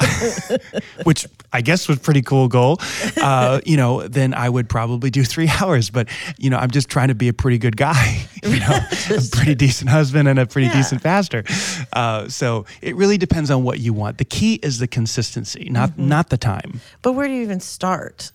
which 1.04 1.26
I 1.52 1.60
guess 1.60 1.88
was 1.88 1.96
a 1.96 2.00
pretty 2.00 2.22
cool 2.22 2.48
goal, 2.48 2.78
uh, 3.20 3.60
you 3.64 3.76
know, 3.76 4.06
then 4.06 4.34
I 4.34 4.48
would 4.48 4.68
probably 4.68 5.10
do 5.10 5.24
three 5.24 5.48
hours. 5.60 5.90
But, 5.90 6.08
you 6.38 6.50
know, 6.50 6.58
I'm 6.58 6.70
just 6.70 6.88
trying 6.88 7.08
to 7.08 7.14
be 7.14 7.28
a 7.28 7.32
pretty 7.32 7.58
good 7.58 7.76
guy, 7.76 8.26
you 8.42 8.60
know, 8.60 8.78
a 9.10 9.20
pretty 9.32 9.54
decent 9.54 9.90
husband 9.90 10.28
and 10.28 10.38
a 10.38 10.46
pretty 10.46 10.68
Yeah. 10.68 10.74
decent 10.76 11.02
pastor. 11.02 11.44
Uh, 11.92 12.28
so 12.28 12.66
it 12.82 12.94
really 12.96 13.18
depends 13.18 13.50
on 13.50 13.62
what 13.64 13.80
you 13.80 13.92
want. 13.92 14.18
The 14.18 14.24
key 14.24 14.54
is 14.62 14.78
the 14.78 14.86
consistency, 14.88 15.68
not 15.70 15.98
not 15.98 16.28
the 16.30 16.38
time. 16.38 16.80
But 17.02 17.12
where 17.12 17.26
do 17.26 17.32
you 17.34 17.42
even 17.42 17.60
start? 17.60 18.32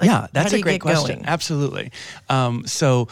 Like, 0.00 0.08
yeah, 0.08 0.26
that's 0.32 0.52
a 0.52 0.60
great 0.60 0.80
question. 0.82 1.16
going? 1.20 1.26
Absolutely. 1.26 1.90
Um, 2.28 2.66
so, 2.66 3.08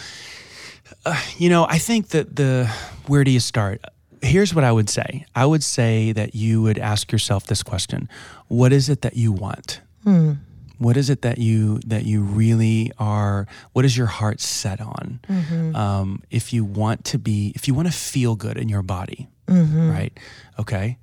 uh, 1.04 1.20
you 1.38 1.48
know, 1.48 1.66
I 1.68 1.78
think 1.78 2.09
that 2.09 2.37
the 2.37 2.70
where 3.07 3.24
do 3.24 3.30
you 3.30 3.40
start? 3.40 3.80
Here's 4.22 4.54
what 4.54 4.64
I 4.64 4.72
would 4.72 4.88
say. 4.88 5.26
I 5.35 5.44
would 5.44 5.62
say 5.62 6.12
that 6.12 6.35
you 6.35 6.62
would 6.62 6.78
ask 6.78 7.12
yourself 7.12 7.46
this 7.46 7.62
question: 7.62 8.09
What 8.48 8.72
is 8.72 8.88
it 8.88 9.02
that 9.02 9.16
you 9.16 9.33
want? 9.33 9.80
Hmm. 10.02 10.33
What 10.78 10.96
is 10.96 11.09
it 11.09 11.22
that 11.22 11.38
you 11.38 11.78
that 11.87 12.04
you 12.04 12.22
really 12.22 12.90
are? 12.98 13.46
What 13.72 13.85
is 13.85 13.96
your 13.96 14.07
heart 14.09 14.40
set 14.40 14.80
on? 14.80 15.20
Mm-hmm. 15.28 15.76
Um, 15.76 16.22
if 16.30 16.52
you 16.52 16.64
want 16.64 17.04
to 17.07 17.18
be, 17.18 17.52
if 17.54 17.68
you 17.68 17.74
want 17.74 17.87
to 17.88 17.92
feel 17.94 18.35
good 18.35 18.57
in 18.57 18.68
your 18.68 18.83
body, 18.83 19.28
Mm-hmm. 19.46 19.90
right? 19.90 20.18
Okay. 20.59 20.96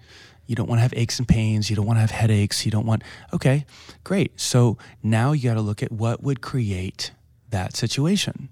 You 0.48 0.56
don't 0.56 0.68
want 0.68 0.80
to 0.80 0.82
have 0.82 0.94
aches 0.98 1.20
and 1.20 1.28
pains. 1.28 1.70
You 1.70 1.76
don't 1.76 1.86
want 1.86 1.98
to 1.98 2.02
have 2.02 2.12
headaches. 2.12 2.66
You 2.66 2.72
don't 2.72 2.86
want, 2.86 3.04
okay, 3.32 3.66
great. 4.04 4.38
So 4.38 4.78
now 5.02 5.32
you 5.32 5.48
got 5.48 5.54
to 5.54 5.62
look 5.62 5.82
at 5.82 5.92
what 5.92 6.22
would 6.24 6.42
create 6.42 7.12
that 7.52 7.76
situation. 7.78 8.50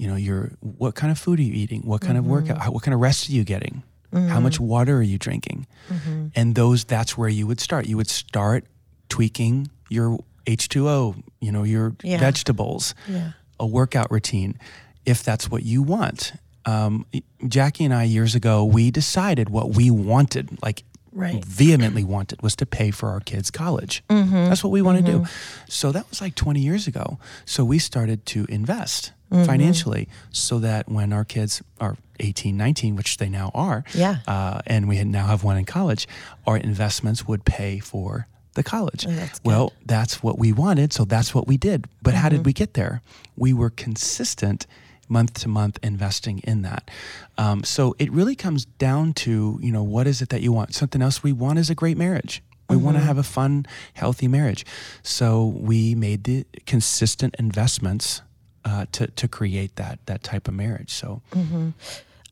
You 0.00 0.06
know, 0.08 0.16
your 0.16 0.52
what 0.60 0.94
kind 0.94 1.12
of 1.12 1.18
food 1.18 1.38
are 1.40 1.42
you 1.42 1.52
eating? 1.52 1.82
What 1.82 2.00
kind 2.00 2.16
of 2.16 2.24
workout? 2.24 2.56
Mm-hmm. 2.56 2.64
How, 2.64 2.70
what 2.72 2.82
kind 2.82 2.94
of 2.94 3.00
rest 3.00 3.28
are 3.28 3.32
you 3.32 3.44
getting? 3.44 3.82
How 4.12 4.40
much 4.40 4.54
mm-hmm. 4.54 4.66
water 4.66 4.96
are 4.96 5.02
you 5.02 5.18
drinking? 5.18 5.66
Mm-hmm. 5.90 6.28
And 6.34 6.54
those, 6.54 6.84
that's 6.84 7.18
where 7.18 7.28
you 7.28 7.46
would 7.46 7.60
start. 7.60 7.86
You 7.86 7.98
would 7.98 8.08
start 8.08 8.64
tweaking 9.10 9.68
your 9.90 10.18
H2O, 10.46 11.22
you 11.40 11.52
know, 11.52 11.64
your 11.64 11.94
Yeah. 12.02 12.18
vegetables, 12.18 12.94
Yeah. 13.06 13.32
a 13.60 13.66
workout 13.66 14.10
routine, 14.10 14.58
if 15.04 15.22
that's 15.22 15.50
what 15.50 15.64
you 15.64 15.82
want. 15.82 16.32
Um, 16.64 17.04
Jackie 17.46 17.84
and 17.84 17.92
I, 17.94 18.04
years 18.04 18.34
ago, 18.34 18.64
we 18.64 18.90
decided 18.90 19.50
what 19.50 19.74
we 19.76 19.90
wanted, 19.90 20.58
like 20.62 20.82
Right. 21.12 21.44
vehemently 21.44 22.04
wanted, 22.04 22.40
was 22.42 22.54
to 22.56 22.66
pay 22.66 22.90
for 22.92 23.08
our 23.10 23.20
kids' 23.20 23.50
college. 23.50 24.02
That's 24.08 24.62
what 24.62 24.70
we 24.70 24.80
want 24.82 24.98
to 24.98 25.12
do. 25.12 25.26
So 25.68 25.90
that 25.92 26.08
was 26.08 26.20
like 26.20 26.34
20 26.36 26.60
years 26.60 26.86
ago. 26.86 27.18
So 27.44 27.64
we 27.64 27.78
started 27.78 28.24
to 28.26 28.46
invest 28.48 29.12
financially 29.30 30.08
so 30.30 30.58
that 30.60 30.88
when 30.88 31.12
our 31.12 31.24
kids 31.24 31.62
are 31.80 31.96
18, 32.20 32.56
19, 32.56 32.96
which 32.96 33.16
they 33.16 33.28
now 33.28 33.50
are, 33.54 33.84
Yeah. 33.94 34.18
uh, 34.26 34.60
and 34.66 34.88
we 34.88 35.02
now 35.04 35.26
have 35.26 35.42
one 35.44 35.56
in 35.56 35.64
college, 35.64 36.06
our 36.46 36.56
investments 36.56 37.26
would 37.26 37.44
pay 37.44 37.78
for 37.78 38.26
the 38.54 38.62
college. 38.64 39.06
Oh, 39.08 39.12
that's 39.12 39.40
well, 39.44 39.72
that's 39.86 40.22
what 40.22 40.38
we 40.38 40.52
wanted, 40.52 40.92
so 40.92 41.04
that's 41.04 41.32
what 41.34 41.46
we 41.46 41.56
did. 41.56 41.86
But 42.02 42.14
how 42.14 42.28
Mm-hmm. 42.28 42.36
did 42.38 42.46
we 42.46 42.52
get 42.52 42.74
there? 42.74 43.00
We 43.36 43.52
were 43.52 43.70
consistent 43.70 44.66
month 45.10 45.34
to 45.42 45.48
month 45.48 45.78
investing 45.82 46.38
in 46.40 46.62
that. 46.62 46.90
Um, 47.36 47.64
so 47.64 47.94
it 47.98 48.10
really 48.12 48.36
comes 48.36 48.64
down 48.64 49.12
to, 49.14 49.58
you 49.60 49.72
know, 49.72 49.82
what 49.82 50.06
is 50.06 50.22
it 50.22 50.28
that 50.30 50.40
you 50.40 50.52
want? 50.52 50.74
Something 50.74 51.02
else 51.02 51.22
we 51.22 51.32
want 51.32 51.58
is 51.58 51.68
a 51.70 51.74
great 51.74 51.96
marriage. 51.98 52.42
We 52.68 52.76
want 52.76 52.96
Mm-hmm. 52.96 53.02
to 53.02 53.06
have 53.06 53.18
a 53.18 53.24
fun, 53.24 53.66
healthy 53.94 54.28
marriage. 54.28 54.64
So 55.02 55.46
we 55.46 55.94
made 55.96 56.22
the 56.24 56.46
consistent 56.66 57.34
investments 57.38 58.22
uh, 58.64 58.86
to, 58.92 59.08
to 59.08 59.26
create 59.26 59.74
that 59.76 59.98
that 60.06 60.22
type 60.22 60.46
of 60.46 60.54
marriage. 60.54 60.92
So 60.92 61.20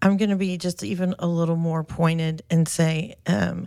I'm 0.00 0.16
going 0.16 0.30
to 0.30 0.36
be 0.36 0.56
just 0.58 0.84
even 0.84 1.14
a 1.18 1.26
little 1.26 1.56
more 1.56 1.82
pointed 1.82 2.42
and 2.50 2.68
say, 2.68 3.16
um, 3.26 3.66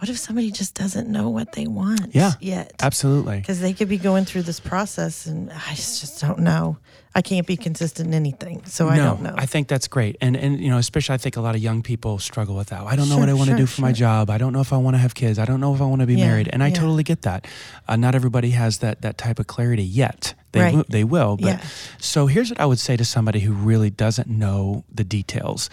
what 0.00 0.08
if 0.08 0.18
somebody 0.18 0.50
just 0.50 0.74
doesn't 0.74 1.08
know 1.08 1.28
what 1.28 1.52
they 1.52 1.66
want 1.66 2.14
Yeah, 2.14 2.32
yet? 2.40 2.72
absolutely. 2.80 3.38
Because 3.40 3.60
they 3.60 3.72
could 3.74 3.88
be 3.88 3.98
going 3.98 4.24
through 4.24 4.42
this 4.42 4.58
process 4.58 5.26
and 5.26 5.50
I 5.52 5.74
just, 5.74 6.00
just 6.00 6.20
don't 6.20 6.38
know. 6.40 6.78
I 7.14 7.22
can't 7.22 7.46
be 7.46 7.56
consistent 7.56 8.08
in 8.08 8.14
anything. 8.14 8.64
So 8.66 8.88
I 8.88 8.96
no, 8.96 9.04
don't 9.04 9.22
know. 9.22 9.34
I 9.36 9.44
think 9.44 9.66
that's 9.66 9.88
great, 9.88 10.16
and 10.20 10.36
and 10.36 10.60
you 10.60 10.70
know, 10.70 10.78
especially 10.78 11.14
I 11.14 11.18
think 11.18 11.36
a 11.36 11.40
lot 11.40 11.56
of 11.56 11.60
young 11.60 11.82
people 11.82 12.18
struggle 12.20 12.54
with 12.54 12.68
that. 12.68 12.82
I 12.82 12.94
don't 12.96 13.08
know 13.08 13.16
Sure, 13.16 13.20
what 13.20 13.28
I 13.28 13.34
want 13.34 13.48
to 13.50 13.56
sure, 13.56 13.66
do 13.66 13.66
for 13.66 13.80
my 13.82 13.90
job. 13.92 14.30
I 14.30 14.38
don't 14.38 14.52
know 14.52 14.60
if 14.60 14.72
I 14.72 14.76
want 14.76 14.94
to 14.94 14.98
have 14.98 15.14
kids. 15.16 15.36
I 15.38 15.44
don't 15.44 15.58
know 15.60 15.74
if 15.74 15.80
I 15.80 15.86
want 15.86 16.02
to 16.02 16.06
be 16.06 16.14
Yeah, 16.14 16.28
married, 16.28 16.48
and 16.52 16.62
I 16.62 16.68
yeah. 16.68 16.74
totally 16.74 17.02
get 17.02 17.22
that. 17.22 17.48
Uh, 17.88 17.96
not 17.96 18.14
everybody 18.14 18.50
has 18.50 18.78
that 18.78 19.02
that 19.02 19.18
type 19.18 19.40
of 19.40 19.48
clarity 19.48 19.82
yet. 19.82 20.34
They 20.52 20.60
Right. 20.60 20.74
will, 20.74 20.84
they 20.88 21.02
will. 21.04 21.36
But 21.36 21.46
Yeah. 21.58 21.60
so 21.98 22.26
here's 22.28 22.50
what 22.50 22.60
I 22.60 22.66
would 22.66 22.78
say 22.78 22.96
to 22.96 23.04
somebody 23.04 23.40
who 23.40 23.52
really 23.54 23.90
doesn't 23.90 24.28
know 24.28 24.84
the 24.94 25.02
details. 25.04 25.68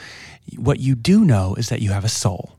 What 0.57 0.79
you 0.79 0.95
do 0.95 1.23
know 1.23 1.53
is 1.55 1.69
that 1.69 1.81
you 1.83 1.91
have 1.91 2.03
a 2.05 2.09
soul, 2.09 2.56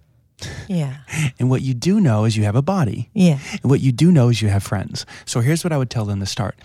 yeah. 0.68 0.98
and 1.38 1.50
what 1.50 1.62
you 1.62 1.74
do 1.74 2.00
know 2.00 2.24
is 2.24 2.36
you 2.36 2.44
have 2.44 2.56
a 2.56 2.62
body. 2.62 3.10
Yeah. 3.14 3.38
And 3.62 3.70
what 3.70 3.80
you 3.80 3.92
do 3.92 4.10
know 4.12 4.28
is 4.28 4.40
you 4.42 4.48
have 4.48 4.62
friends. 4.62 5.06
So 5.24 5.40
here's 5.40 5.64
what 5.64 5.72
I 5.72 5.78
would 5.78 5.90
tell 5.90 6.04
them 6.04 6.20
to 6.20 6.26
start. 6.26 6.56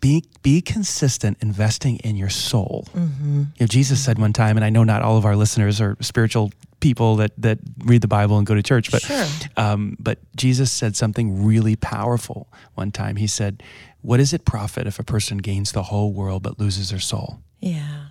Be, 0.00 0.22
be 0.42 0.60
consistent 0.60 1.38
investing 1.40 1.96
in 1.98 2.14
your 2.16 2.28
soul. 2.28 2.86
Mm-hmm. 2.94 3.38
You 3.40 3.46
know, 3.60 3.66
Jesus 3.66 4.00
said 4.00 4.18
one 4.18 4.32
time, 4.32 4.56
and 4.56 4.64
I 4.64 4.70
know 4.70 4.84
not 4.84 5.02
all 5.02 5.16
of 5.16 5.24
our 5.24 5.34
listeners 5.34 5.80
are 5.80 5.96
spiritual 6.00 6.52
people 6.78 7.16
that, 7.16 7.32
that 7.38 7.58
read 7.84 8.00
the 8.02 8.06
Bible 8.08 8.38
and 8.38 8.46
go 8.46 8.54
to 8.54 8.62
church, 8.62 8.92
but, 8.92 9.02
Sure. 9.02 9.26
um, 9.56 9.96
but 9.98 10.18
Jesus 10.36 10.70
said 10.70 10.94
something 10.94 11.44
really 11.44 11.74
powerful 11.74 12.46
one 12.74 12.92
time. 12.92 13.16
He 13.16 13.26
said, 13.26 13.60
What 14.02 14.18
does 14.18 14.32
it 14.32 14.44
profit 14.44 14.86
if 14.86 15.00
a 15.00 15.02
person 15.04 15.38
gains 15.38 15.72
the 15.72 15.84
whole 15.84 16.12
world 16.12 16.44
but 16.44 16.60
loses 16.60 16.90
their 16.90 17.00
soul? 17.00 17.40
Yeah. 17.58 18.05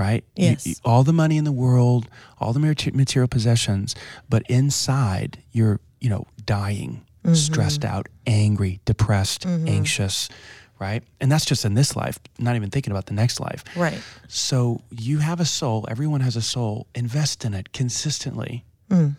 Right? 0.00 0.24
Yes. 0.34 0.66
you- 0.66 0.74
all 0.84 1.04
the 1.04 1.12
money 1.12 1.36
in 1.36 1.44
the 1.44 1.52
world, 1.66 2.08
all 2.40 2.52
the 2.54 2.60
material 2.60 3.28
possessions, 3.28 3.94
but 4.28 4.42
inside 4.48 5.30
you're, 5.52 5.78
you 6.00 6.08
know, 6.10 6.24
dying, 6.46 6.92
Mm-hmm. 7.22 7.34
stressed 7.34 7.84
out, 7.84 8.06
angry, 8.26 8.80
depressed, 8.86 9.44
anxious, 9.44 10.30
right? 10.78 11.02
And 11.20 11.30
that's 11.30 11.44
just 11.44 11.66
in 11.66 11.74
this 11.74 11.94
life, 11.94 12.18
not 12.38 12.56
even 12.56 12.70
thinking 12.70 12.92
about 12.92 13.04
the 13.04 13.12
next 13.12 13.40
life. 13.40 13.62
Right. 13.76 14.00
So 14.26 14.80
you 14.90 15.18
have 15.18 15.38
a 15.38 15.44
soul, 15.44 15.84
everyone 15.94 16.22
has 16.22 16.34
a 16.36 16.40
soul. 16.40 16.86
Invest 16.94 17.44
in 17.44 17.52
it 17.52 17.74
consistently. 17.74 18.64
Mm. 18.88 19.16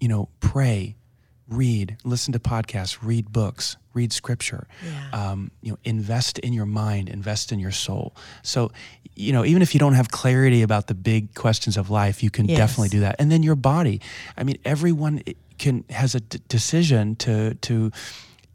You 0.00 0.06
know, 0.12 0.28
pray, 0.38 0.94
read, 1.48 1.96
listen 2.04 2.32
to 2.32 2.38
podcasts, 2.38 2.98
read 3.02 3.32
books, 3.32 3.76
read 3.92 4.12
scripture. 4.12 4.66
Yeah. 4.84 5.10
Um, 5.30 5.50
you 5.62 5.72
know, 5.72 5.78
invest 5.84 6.38
in 6.38 6.52
your 6.52 6.66
mind, 6.66 7.08
invest 7.08 7.52
in 7.52 7.58
your 7.58 7.70
soul. 7.70 8.14
So, 8.42 8.72
you 9.14 9.32
know, 9.32 9.44
even 9.44 9.62
if 9.62 9.74
you 9.74 9.78
don't 9.78 9.94
have 9.94 10.10
clarity 10.10 10.62
about 10.62 10.86
the 10.86 10.94
big 10.94 11.34
questions 11.34 11.76
of 11.76 11.90
life, 11.90 12.22
you 12.22 12.30
can 12.30 12.46
Yes. 12.46 12.58
definitely 12.58 12.88
do 12.88 13.00
that. 13.00 13.16
And 13.18 13.30
then 13.30 13.42
your 13.42 13.54
body. 13.56 14.00
I 14.36 14.42
mean, 14.44 14.56
everyone 14.64 15.22
can 15.58 15.84
has 15.90 16.14
a 16.14 16.20
d- 16.20 16.40
decision 16.48 17.14
to 17.16 17.54
to 17.54 17.92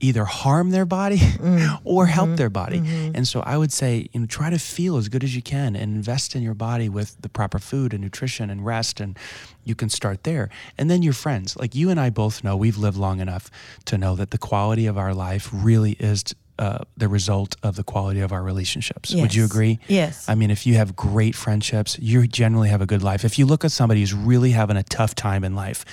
either 0.01 0.25
harm 0.25 0.69
their 0.71 0.85
body 0.85 1.17
Mm. 1.17 1.79
or 1.83 2.05
help 2.05 2.27
Mm-hmm. 2.29 2.35
their 2.37 2.49
body. 2.49 2.77
And 3.15 3.27
so 3.27 3.41
I 3.41 3.57
would 3.57 3.71
say, 3.73 4.07
you 4.13 4.19
know, 4.21 4.25
try 4.25 4.49
to 4.49 4.57
feel 4.59 4.97
as 4.97 5.09
good 5.09 5.23
as 5.23 5.35
you 5.35 5.41
can 5.41 5.75
and 5.75 5.95
invest 5.95 6.35
in 6.35 6.41
your 6.43 6.53
body 6.53 6.89
with 6.89 7.15
the 7.21 7.29
proper 7.29 7.59
food 7.59 7.93
and 7.93 8.01
nutrition 8.03 8.49
and 8.49 8.65
rest 8.65 8.99
and 9.01 9.17
you 9.63 9.75
can 9.75 9.89
start 9.89 10.23
there. 10.23 10.49
And 10.77 10.89
then 10.89 11.03
your 11.03 11.13
friends. 11.13 11.55
Like 11.57 11.75
you 11.75 11.89
and 11.89 11.99
I 11.99 12.09
both 12.09 12.43
know 12.43 12.55
we've 12.57 12.77
lived 12.77 12.97
long 12.97 13.19
enough 13.19 13.49
to 13.85 13.97
know 13.97 14.15
that 14.15 14.31
the 14.31 14.37
quality 14.37 14.85
of 14.87 14.97
our 14.97 15.13
life 15.13 15.49
really 15.53 15.93
is 15.99 16.23
uh, 16.57 16.79
the 16.97 17.07
result 17.07 17.55
of 17.63 17.75
the 17.75 17.83
quality 17.83 18.19
of 18.19 18.31
our 18.33 18.43
relationships. 18.43 19.13
Would 19.15 19.33
you 19.33 19.45
agree? 19.45 19.79
Yes. 19.87 20.27
I 20.27 20.35
mean, 20.35 20.51
if 20.51 20.65
you 20.67 20.75
have 20.75 20.93
great 20.95 21.35
friendships, 21.35 21.97
you 21.99 22.27
generally 22.27 22.67
have 22.69 22.81
a 22.81 22.85
good 22.85 23.01
life. 23.03 23.23
If 23.23 23.39
you 23.39 23.45
look 23.45 23.63
at 23.63 23.71
somebody 23.71 24.01
who's 24.01 24.13
really 24.13 24.51
having 24.51 24.75
a 24.77 24.83
tough 24.83 25.15
time 25.15 25.43
in 25.45 25.55
life, 25.55 25.85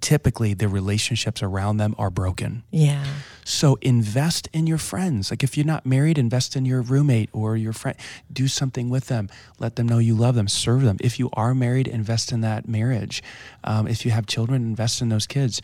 typically 0.00 0.54
the 0.54 0.68
relationships 0.68 1.42
around 1.42 1.76
them 1.76 1.94
are 1.98 2.10
broken. 2.10 2.62
yeah. 2.70 3.04
So 3.44 3.78
invest 3.80 4.48
in 4.52 4.66
your 4.66 4.78
friends. 4.78 5.30
Like 5.30 5.42
if 5.42 5.56
you're 5.56 5.66
not 5.66 5.84
married, 5.84 6.18
invest 6.18 6.56
in 6.56 6.64
your 6.64 6.82
roommate 6.82 7.30
or 7.32 7.56
your 7.56 7.72
friend. 7.72 7.96
Do 8.32 8.48
something 8.48 8.88
with 8.90 9.06
them. 9.06 9.28
Let 9.58 9.76
them 9.76 9.88
know 9.88 9.98
you 9.98 10.14
love 10.14 10.34
them. 10.34 10.48
Serve 10.48 10.82
them. 10.82 10.96
If 11.00 11.18
you 11.18 11.30
are 11.32 11.54
married, 11.54 11.88
invest 11.88 12.32
in 12.32 12.40
that 12.42 12.68
marriage. 12.68 13.22
Um, 13.64 13.86
if 13.88 14.04
you 14.04 14.10
have 14.10 14.26
children, 14.26 14.62
invest 14.62 15.02
in 15.02 15.08
those 15.08 15.26
kids. 15.26 15.60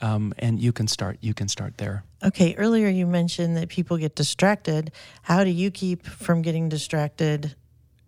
Um, 0.00 0.34
and 0.38 0.60
you 0.60 0.72
can 0.72 0.88
start. 0.88 1.18
You 1.20 1.32
can 1.32 1.46
start 1.46 1.78
there. 1.78 2.02
Okay, 2.24 2.56
earlier 2.56 2.88
you 2.88 3.06
mentioned 3.06 3.56
that 3.56 3.68
people 3.68 3.96
get 3.96 4.16
distracted. 4.16 4.90
How 5.22 5.44
do 5.44 5.50
you 5.50 5.70
keep 5.70 6.04
from 6.06 6.42
getting 6.42 6.68
distracted 6.68 7.54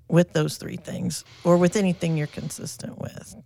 with 0.09 0.33
those 0.33 0.57
three 0.57 0.77
things 0.77 1.25
or 1.45 1.57
with 1.57 1.77
anything 1.77 2.17
you're 2.17 2.27
consistent 2.27 3.01
with? 3.01 3.37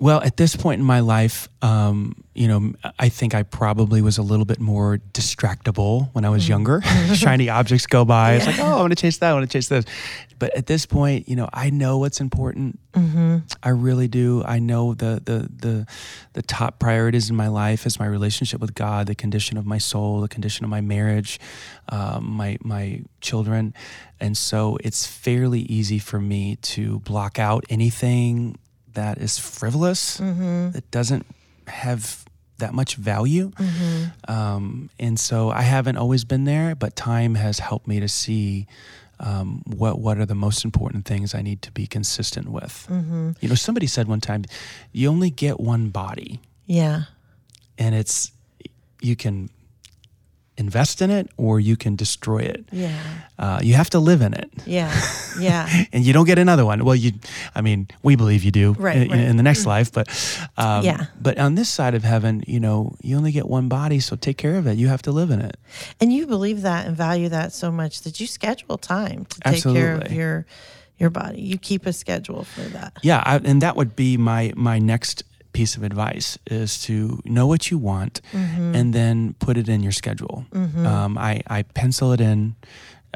Well, 0.00 0.22
at 0.22 0.36
this 0.36 0.54
point 0.54 0.78
in 0.78 0.86
my 0.86 1.00
life, 1.00 1.48
um, 1.60 2.14
you 2.32 2.46
know, 2.46 2.72
I 3.00 3.08
think 3.08 3.34
I 3.34 3.42
probably 3.42 4.00
was 4.00 4.16
a 4.16 4.22
little 4.22 4.44
bit 4.44 4.60
more 4.60 4.98
distractible 5.12 6.10
when 6.12 6.24
I 6.24 6.28
was 6.28 6.48
younger. 6.48 6.82
Shiny 7.14 7.48
objects 7.48 7.86
go 7.86 8.04
by. 8.04 8.34
It's 8.34 8.46
like, 8.46 8.60
oh, 8.60 8.78
I 8.78 8.80
want 8.80 8.92
to 8.92 8.96
chase 8.96 9.18
that. 9.18 9.30
I 9.30 9.34
want 9.34 9.50
to 9.50 9.52
chase 9.52 9.66
this. 9.68 9.84
But 10.38 10.54
at 10.54 10.68
this 10.68 10.86
point, 10.86 11.28
you 11.28 11.34
know, 11.34 11.48
I 11.52 11.70
know 11.70 11.98
what's 11.98 12.20
important. 12.20 12.78
I 13.64 13.70
really 13.70 14.06
do. 14.06 14.44
I 14.44 14.60
know 14.60 14.94
the 14.94 15.20
the 15.24 15.48
the 15.54 15.86
the 16.34 16.42
top 16.42 16.78
priorities 16.78 17.28
in 17.28 17.34
my 17.34 17.48
life 17.48 17.84
is 17.84 17.98
my 17.98 18.06
relationship 18.06 18.60
with 18.60 18.74
God, 18.74 19.08
the 19.08 19.16
condition 19.16 19.58
of 19.58 19.66
my 19.66 19.78
soul, 19.78 20.20
the 20.20 20.28
condition 20.28 20.64
of 20.64 20.70
my 20.70 20.80
marriage, 20.80 21.40
um, 21.88 22.24
my 22.24 22.56
my 22.62 23.02
children, 23.20 23.74
and 24.20 24.36
so 24.36 24.78
it's 24.84 25.06
fairly 25.06 25.60
easy 25.62 25.98
for 25.98 26.20
me 26.20 26.54
to 26.56 27.00
block 27.00 27.40
out 27.40 27.64
anything 27.68 28.56
that 28.98 29.18
is 29.18 29.38
frivolous, 29.38 30.18
that 30.74 30.84
doesn't 30.90 31.24
have 31.66 32.24
that 32.58 32.72
much 32.74 32.96
value. 32.96 33.52
Um, 34.26 34.90
and 34.98 35.18
so 35.18 35.50
I 35.50 35.62
haven't 35.62 35.96
always 35.96 36.24
been 36.24 36.44
there, 36.44 36.74
but 36.74 36.96
time 36.96 37.34
has 37.36 37.58
helped 37.60 37.86
me 37.86 38.00
to 38.00 38.08
see 38.08 38.66
um, 39.20 39.62
what 39.66 39.98
what 40.00 40.18
are 40.18 40.26
the 40.26 40.34
most 40.34 40.64
important 40.64 41.04
things 41.04 41.34
I 41.34 41.42
need 41.42 41.60
to 41.62 41.72
be 41.72 41.86
consistent 41.86 42.48
with. 42.50 42.86
You 43.40 43.48
know, 43.48 43.54
somebody 43.56 43.86
said 43.86 44.06
one 44.08 44.20
time, 44.20 44.44
you 44.92 45.08
only 45.10 45.30
get 45.30 45.58
one 45.60 45.90
body, 45.90 46.40
Yeah. 46.66 47.02
and 47.78 47.94
it's 47.94 48.32
you 49.00 49.14
can 49.16 49.48
invest 50.58 51.00
in 51.00 51.10
it 51.10 51.30
or 51.36 51.60
you 51.60 51.76
can 51.76 51.96
destroy 51.96 52.38
it. 52.40 52.64
Yeah. 52.72 52.98
Uh, 53.38 53.60
you 53.62 53.74
have 53.74 53.88
to 53.90 54.00
live 54.00 54.20
in 54.20 54.34
it. 54.34 54.50
Yeah. 54.66 54.92
Yeah. 55.38 55.68
and 55.92 56.04
you 56.04 56.12
don't 56.12 56.26
get 56.26 56.36
another 56.38 56.66
one. 56.66 56.84
Well, 56.84 56.96
you, 56.96 57.12
I 57.54 57.60
mean, 57.60 57.86
we 58.02 58.16
believe 58.16 58.42
you 58.42 58.50
do 58.50 58.72
Right, 58.72 58.96
in, 58.96 59.08
right. 59.08 59.20
in 59.20 59.36
the 59.36 59.44
next 59.44 59.66
life, 59.66 59.92
but 59.92 60.08
um, 60.56 60.84
Yeah. 60.84 61.06
But 61.20 61.38
on 61.38 61.54
this 61.54 61.68
side 61.68 61.94
of 61.94 62.02
heaven, 62.02 62.42
you 62.48 62.58
know, 62.58 62.96
you 63.02 63.16
only 63.16 63.30
get 63.30 63.46
one 63.46 63.68
body, 63.68 64.00
so 64.00 64.16
take 64.16 64.36
care 64.36 64.56
of 64.56 64.66
it. 64.66 64.78
You 64.78 64.88
have 64.88 65.02
to 65.02 65.12
live 65.12 65.30
in 65.30 65.40
it. 65.40 65.56
And 66.00 66.12
you 66.12 66.26
believe 66.26 66.62
that 66.62 66.86
and 66.88 66.96
value 66.96 67.28
that 67.28 67.52
so 67.52 67.70
much 67.70 68.02
that 68.02 68.18
you 68.18 68.26
schedule 68.26 68.78
time 68.78 69.26
to 69.26 69.40
take 69.52 69.62
care 69.62 69.94
of 70.00 70.10
your 70.12 70.44
your 70.98 71.10
body. 71.10 71.40
You 71.40 71.56
keep 71.58 71.86
a 71.86 71.92
schedule 71.92 72.42
for 72.42 72.62
that. 72.62 72.98
Yeah, 73.02 73.22
I, 73.24 73.36
and 73.36 73.62
that 73.62 73.76
would 73.76 73.94
be 73.94 74.16
my 74.16 74.52
my 74.56 74.80
next 74.80 75.22
piece 75.58 75.76
of 75.78 75.82
advice 75.82 76.38
is 76.46 76.70
to 76.88 76.94
know 77.24 77.46
what 77.52 77.62
you 77.70 77.78
want 77.92 78.14
Mm-hmm. 78.32 78.74
and 78.78 78.86
then 78.98 79.34
put 79.46 79.54
it 79.56 79.68
in 79.68 79.80
your 79.82 79.92
schedule. 80.02 80.36
Um, 80.92 81.12
I, 81.30 81.32
I 81.58 81.62
pencil 81.80 82.12
it 82.14 82.20
in. 82.20 82.54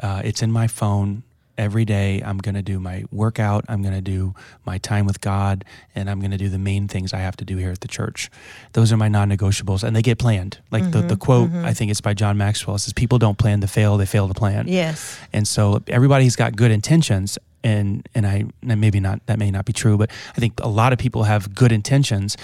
Uh, 0.05 0.21
it's 0.29 0.41
in 0.41 0.51
my 0.51 0.67
phone 0.67 1.23
every 1.55 1.85
day. 1.85 2.09
I'm 2.27 2.39
going 2.45 2.55
to 2.55 2.63
do 2.73 2.79
my 2.79 2.97
workout. 3.11 3.61
I'm 3.69 3.81
going 3.85 3.93
to 3.93 4.01
do 4.17 4.33
my 4.65 4.77
time 4.79 5.05
with 5.05 5.19
God, 5.21 5.63
and 5.95 6.09
I'm 6.09 6.19
going 6.19 6.31
to 6.31 6.37
do 6.45 6.49
the 6.49 6.57
main 6.71 6.87
things 6.87 7.13
I 7.13 7.19
have 7.27 7.35
to 7.37 7.45
do 7.45 7.55
here 7.57 7.71
at 7.71 7.81
the 7.81 7.87
church. 7.99 8.29
Those 8.73 8.91
are 8.91 8.97
my 8.97 9.07
non-negotiables, 9.07 9.83
and 9.83 9.95
they 9.95 10.01
get 10.01 10.17
planned. 10.17 10.57
Like 10.71 10.85
the, 10.91 10.99
Mm-hmm. 10.99 11.07
the 11.09 11.17
quote, 11.17 11.51
I 11.69 11.73
think 11.73 11.91
it's 11.91 12.01
by 12.01 12.13
John 12.15 12.37
Maxwell. 12.37 12.75
It 12.75 12.79
says, 12.79 12.93
"People 12.93 13.19
don't 13.19 13.37
plan 13.37 13.61
to 13.61 13.67
fail; 13.67 13.97
they 13.97 14.07
fail 14.07 14.27
to 14.27 14.33
plan." 14.33 14.67
Yes. 14.67 14.99
And 15.31 15.47
so 15.47 15.81
everybody's 15.87 16.35
got 16.35 16.55
good 16.55 16.71
intentions. 16.71 17.37
And, 17.63 18.07
and 18.13 18.27
I 18.27 18.45
and 18.67 18.81
maybe 18.81 18.99
not 18.99 19.25
that 19.27 19.39
may 19.39 19.49
not 19.49 19.65
be 19.65 19.73
true, 19.73 19.97
but 19.97 20.11
I 20.35 20.39
think 20.39 20.59
a 20.61 20.67
lot 20.67 20.91
of 20.91 20.99
people 20.99 21.23
have 21.23 21.55
good 21.55 21.71
intentions. 21.71 22.35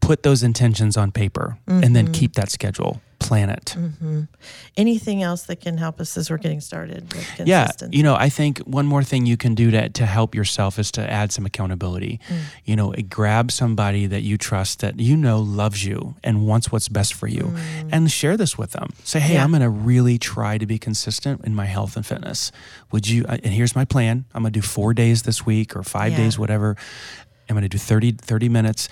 Put 0.00 0.22
those 0.22 0.42
intentions 0.42 0.96
on 0.96 1.12
paper 1.12 1.58
and 1.66 1.96
then 1.96 2.06
mm-hmm. 2.06 2.12
keep 2.12 2.34
that 2.34 2.50
schedule. 2.50 3.00
Plan 3.24 3.48
it. 3.48 3.74
Anything 4.76 5.22
else 5.22 5.44
that 5.44 5.60
can 5.60 5.78
help 5.78 5.98
us 6.00 6.16
as 6.18 6.28
we're 6.30 6.36
getting 6.38 6.60
started 6.60 7.10
with 7.14 7.40
Yeah, 7.46 7.70
you 7.90 8.02
know, 8.02 8.14
I 8.14 8.28
think 8.28 8.58
one 8.60 8.86
more 8.86 9.02
thing 9.02 9.24
you 9.24 9.36
can 9.38 9.54
do 9.54 9.70
to 9.70 9.88
to 9.88 10.04
help 10.06 10.34
yourself 10.34 10.78
is 10.78 10.90
to 10.92 11.10
add 11.10 11.32
some 11.32 11.46
accountability. 11.46 12.20
Mm. 12.28 12.38
You 12.64 12.76
know, 12.76 12.92
grab 13.08 13.50
somebody 13.50 14.06
that 14.06 14.22
you 14.22 14.36
trust 14.36 14.80
that 14.80 15.00
you 15.00 15.16
know 15.16 15.40
loves 15.40 15.84
you 15.84 16.16
and 16.22 16.46
wants 16.46 16.70
what's 16.70 16.88
best 16.88 17.14
for 17.14 17.26
you, 17.26 17.54
and 17.90 18.10
share 18.10 18.36
this 18.36 18.58
with 18.58 18.72
them. 18.72 18.90
Say, 19.04 19.20
hey, 19.20 19.34
Mm. 19.34 19.36
Yeah. 19.36 19.44
I'm 19.44 19.50
going 19.50 19.62
to 19.62 19.70
really 19.70 20.18
try 20.18 20.58
to 20.58 20.66
be 20.66 20.78
consistent 20.78 21.44
in 21.46 21.54
my 21.54 21.64
health 21.66 21.96
and 21.96 22.04
fitness. 22.04 22.52
Would 22.92 23.08
you? 23.08 23.24
uh, 23.26 23.38
And 23.42 23.52
here's 23.54 23.74
my 23.74 23.84
plan. 23.86 24.24
I'm 24.34 24.42
going 24.42 24.52
to 24.52 24.60
do 24.60 24.66
four 24.66 24.92
days 24.94 25.22
this 25.22 25.46
week 25.46 25.74
or 25.74 25.82
five 25.82 26.12
Yeah. 26.12 26.18
days, 26.18 26.38
whatever. 26.38 26.76
I'm 27.48 27.54
going 27.54 27.62
to 27.62 27.68
do 27.68 27.78
30, 27.78 28.12
30 28.12 28.48
minutes. 28.48 28.88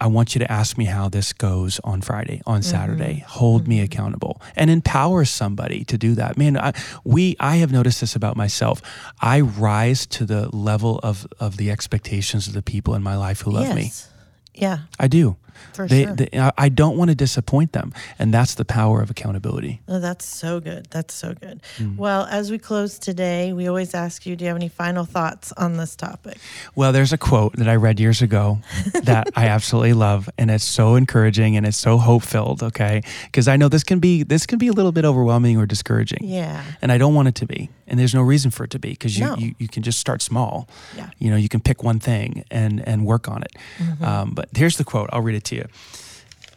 I 0.00 0.06
want 0.06 0.34
you 0.34 0.38
to 0.40 0.50
ask 0.50 0.78
me 0.78 0.86
how 0.86 1.08
this 1.08 1.32
goes 1.32 1.80
on 1.84 2.00
Friday, 2.00 2.42
on 2.46 2.60
mm-hmm. 2.60 2.70
Saturday. 2.70 3.24
Hold 3.26 3.68
me 3.68 3.76
mm-hmm. 3.76 3.84
accountable 3.84 4.40
and 4.56 4.70
empower 4.70 5.24
somebody 5.24 5.84
to 5.84 5.98
do 5.98 6.14
that. 6.14 6.36
Man, 6.36 6.56
I, 6.56 6.72
we 7.04 7.36
I 7.38 7.56
have 7.56 7.72
noticed 7.72 8.00
this 8.00 8.16
about 8.16 8.36
myself. 8.36 8.80
I 9.20 9.40
rise 9.40 10.06
to 10.06 10.24
the 10.24 10.54
level 10.56 11.00
of 11.02 11.26
of 11.38 11.56
the 11.56 11.70
expectations 11.70 12.46
of 12.46 12.54
the 12.54 12.62
people 12.62 12.94
in 12.94 13.02
my 13.02 13.16
life 13.16 13.42
who 13.42 13.50
love 13.50 13.74
me. 13.74 13.92
Yeah, 14.54 14.78
I 14.98 15.06
do. 15.06 15.36
For 15.72 15.86
They, 15.88 16.04
sure. 16.04 16.14
they, 16.14 16.28
I 16.56 16.68
don't 16.68 16.96
want 16.96 17.10
to 17.10 17.14
disappoint 17.14 17.72
them, 17.72 17.92
and 18.18 18.32
that's 18.32 18.54
the 18.54 18.64
power 18.64 19.00
of 19.02 19.10
accountability. 19.10 19.80
Oh, 19.88 19.98
that's 20.00 20.24
so 20.24 20.60
good. 20.60 20.86
That's 20.90 21.14
so 21.14 21.34
good. 21.34 21.60
Mm. 21.78 21.96
Well, 21.96 22.26
as 22.30 22.50
we 22.50 22.58
close 22.58 22.98
today, 22.98 23.52
we 23.52 23.66
always 23.68 23.94
ask 23.94 24.26
you, 24.26 24.36
do 24.36 24.44
you 24.44 24.48
have 24.48 24.56
any 24.56 24.68
final 24.68 25.04
thoughts 25.04 25.52
on 25.52 25.76
this 25.76 25.96
topic? 25.96 26.38
Well, 26.74 26.92
there's 26.92 27.12
a 27.12 27.18
quote 27.18 27.56
that 27.56 27.68
I 27.68 27.76
read 27.76 28.00
years 28.00 28.22
ago 28.22 28.60
that 29.04 29.28
I 29.36 29.46
absolutely 29.48 29.92
love, 29.94 30.28
and 30.38 30.50
it's 30.50 30.64
so 30.64 30.94
encouraging 30.94 31.56
and 31.56 31.66
it's 31.66 31.76
so 31.78 31.98
hope 31.98 32.22
filled. 32.22 32.62
Okay, 32.62 33.02
because 33.26 33.48
I 33.48 33.56
know 33.56 33.68
this 33.68 33.84
can 33.84 33.98
be 33.98 34.22
this 34.22 34.46
can 34.46 34.58
be 34.58 34.68
a 34.68 34.72
little 34.72 34.92
bit 34.92 35.04
overwhelming 35.04 35.56
or 35.56 35.66
discouraging. 35.66 36.20
Yeah. 36.22 36.62
and 36.82 36.90
I 36.92 36.98
don't 36.98 37.14
want 37.14 37.28
it 37.28 37.34
to 37.36 37.46
be. 37.46 37.70
And 37.86 37.98
there's 37.98 38.14
no 38.14 38.20
reason 38.22 38.50
for 38.50 38.64
it 38.64 38.70
to 38.72 38.78
be 38.78 38.90
because 38.90 39.18
you, 39.18 39.24
No. 39.24 39.36
you, 39.36 39.54
you 39.58 39.66
can 39.66 39.82
just 39.82 39.98
start 39.98 40.20
small. 40.20 40.68
Yeah. 40.94 41.08
You 41.18 41.30
know, 41.30 41.36
you 41.36 41.48
can 41.48 41.60
pick 41.60 41.82
one 41.82 41.98
thing 41.98 42.44
and, 42.50 42.86
and 42.86 43.06
work 43.06 43.28
on 43.28 43.42
it. 43.42 43.52
Mm-hmm. 43.78 44.04
Um, 44.04 44.32
but 44.34 44.50
here's 44.54 44.76
the 44.76 44.84
quote 44.84 45.08
I'll 45.10 45.22
read 45.22 45.34
it 45.36 45.44
to 45.48 45.56
you. 45.56 45.66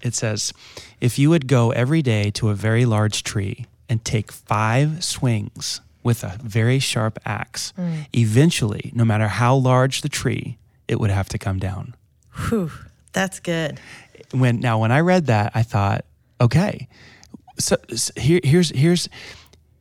It 0.01 0.15
says, 0.15 0.54
If 0.99 1.17
you 1.19 1.30
would 1.30 1.47
go 1.47 1.71
every 1.71 2.01
day 2.01 2.32
to 2.32 2.49
a 2.49 2.56
very 2.56 2.86
large 2.86 3.23
tree 3.23 3.65
and 3.89 4.04
take 4.04 4.32
five 4.32 5.04
swings 5.04 5.82
with 6.04 6.23
a 6.23 6.38
very 6.43 6.80
sharp 6.80 7.19
axe, 7.25 7.73
Mm. 7.77 8.06
eventually, 8.13 8.91
no 8.95 9.06
matter 9.06 9.27
how 9.27 9.56
large 9.56 10.01
the 10.01 10.10
tree, 10.10 10.58
it 10.88 10.99
would 10.99 11.12
have 11.12 11.30
to 11.30 11.38
come 11.38 11.60
down. 11.60 11.93
Whew, 12.49 12.71
that's 13.13 13.39
good. 13.39 13.80
when 14.32 14.60
now 14.60 14.80
when 14.80 14.91
I 14.91 15.01
read 15.01 15.25
that, 15.27 15.51
I 15.54 15.63
thought, 15.63 16.06
okay, 16.39 16.88
so, 17.60 17.75
s 17.91 18.12
here, 18.17 18.39
here's 18.43 18.69
here's 18.69 19.10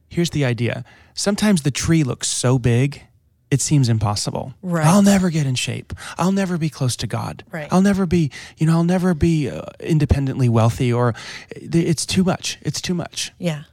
here's 0.08 0.30
the 0.30 0.44
idea. 0.44 0.84
Sometimes 1.14 1.62
the 1.62 1.70
tree 1.70 2.02
looks 2.04 2.28
so 2.28 2.58
big, 2.58 3.02
it 3.50 3.60
seems 3.60 3.88
impossible. 3.88 4.54
Right. 4.62 4.86
I'll 4.86 5.02
never 5.02 5.28
get 5.30 5.46
in 5.46 5.54
shape. 5.56 5.92
I'll 6.18 6.32
never 6.32 6.56
be 6.58 6.70
close 6.70 6.96
to 6.96 7.06
God. 7.06 7.42
Right. 7.50 7.68
I'll 7.72 7.82
never 7.82 8.06
be, 8.06 8.30
you 8.58 8.66
know, 8.66 8.74
I'll 8.74 8.84
never 8.84 9.12
be 9.14 9.50
uh, 9.50 9.62
independently 9.80 10.48
wealthy, 10.48 10.92
or 10.92 11.14
it's 11.50 12.06
too 12.06 12.22
much. 12.24 12.58
It's 12.62 12.80
too 12.80 12.94
much. 12.94 13.32
Yeah. 13.38 13.64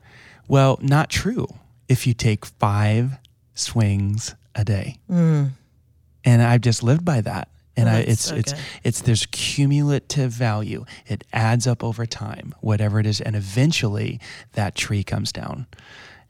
Well, 0.48 0.80
not 0.82 1.10
true. 1.10 1.48
If 1.88 2.08
you 2.08 2.13
take 2.13 2.46
five 2.46 3.18
swings 3.54 4.36
a 4.56 4.63
day, 4.66 4.98
and 5.10 6.42
I've 6.42 6.62
just 6.62 6.84
lived 6.84 7.06
by 7.06 7.22
that. 7.22 7.50
And 7.76 7.88
Oh, 7.88 7.92
I, 7.92 7.98
it's 8.00 8.22
so 8.24 8.36
it's 8.36 8.54
good. 8.54 8.62
it's 8.84 9.02
there's 9.02 9.28
cumulative 9.28 10.32
value. 10.32 10.86
It 11.06 11.24
adds 11.32 11.68
up 11.68 11.84
over 11.84 12.08
time, 12.08 12.56
whatever 12.62 13.00
it 13.00 13.06
is, 13.06 13.22
and 13.22 13.36
eventually 13.36 14.20
that 14.54 14.74
tree 14.74 15.04
comes 15.04 15.32
down. 15.32 15.68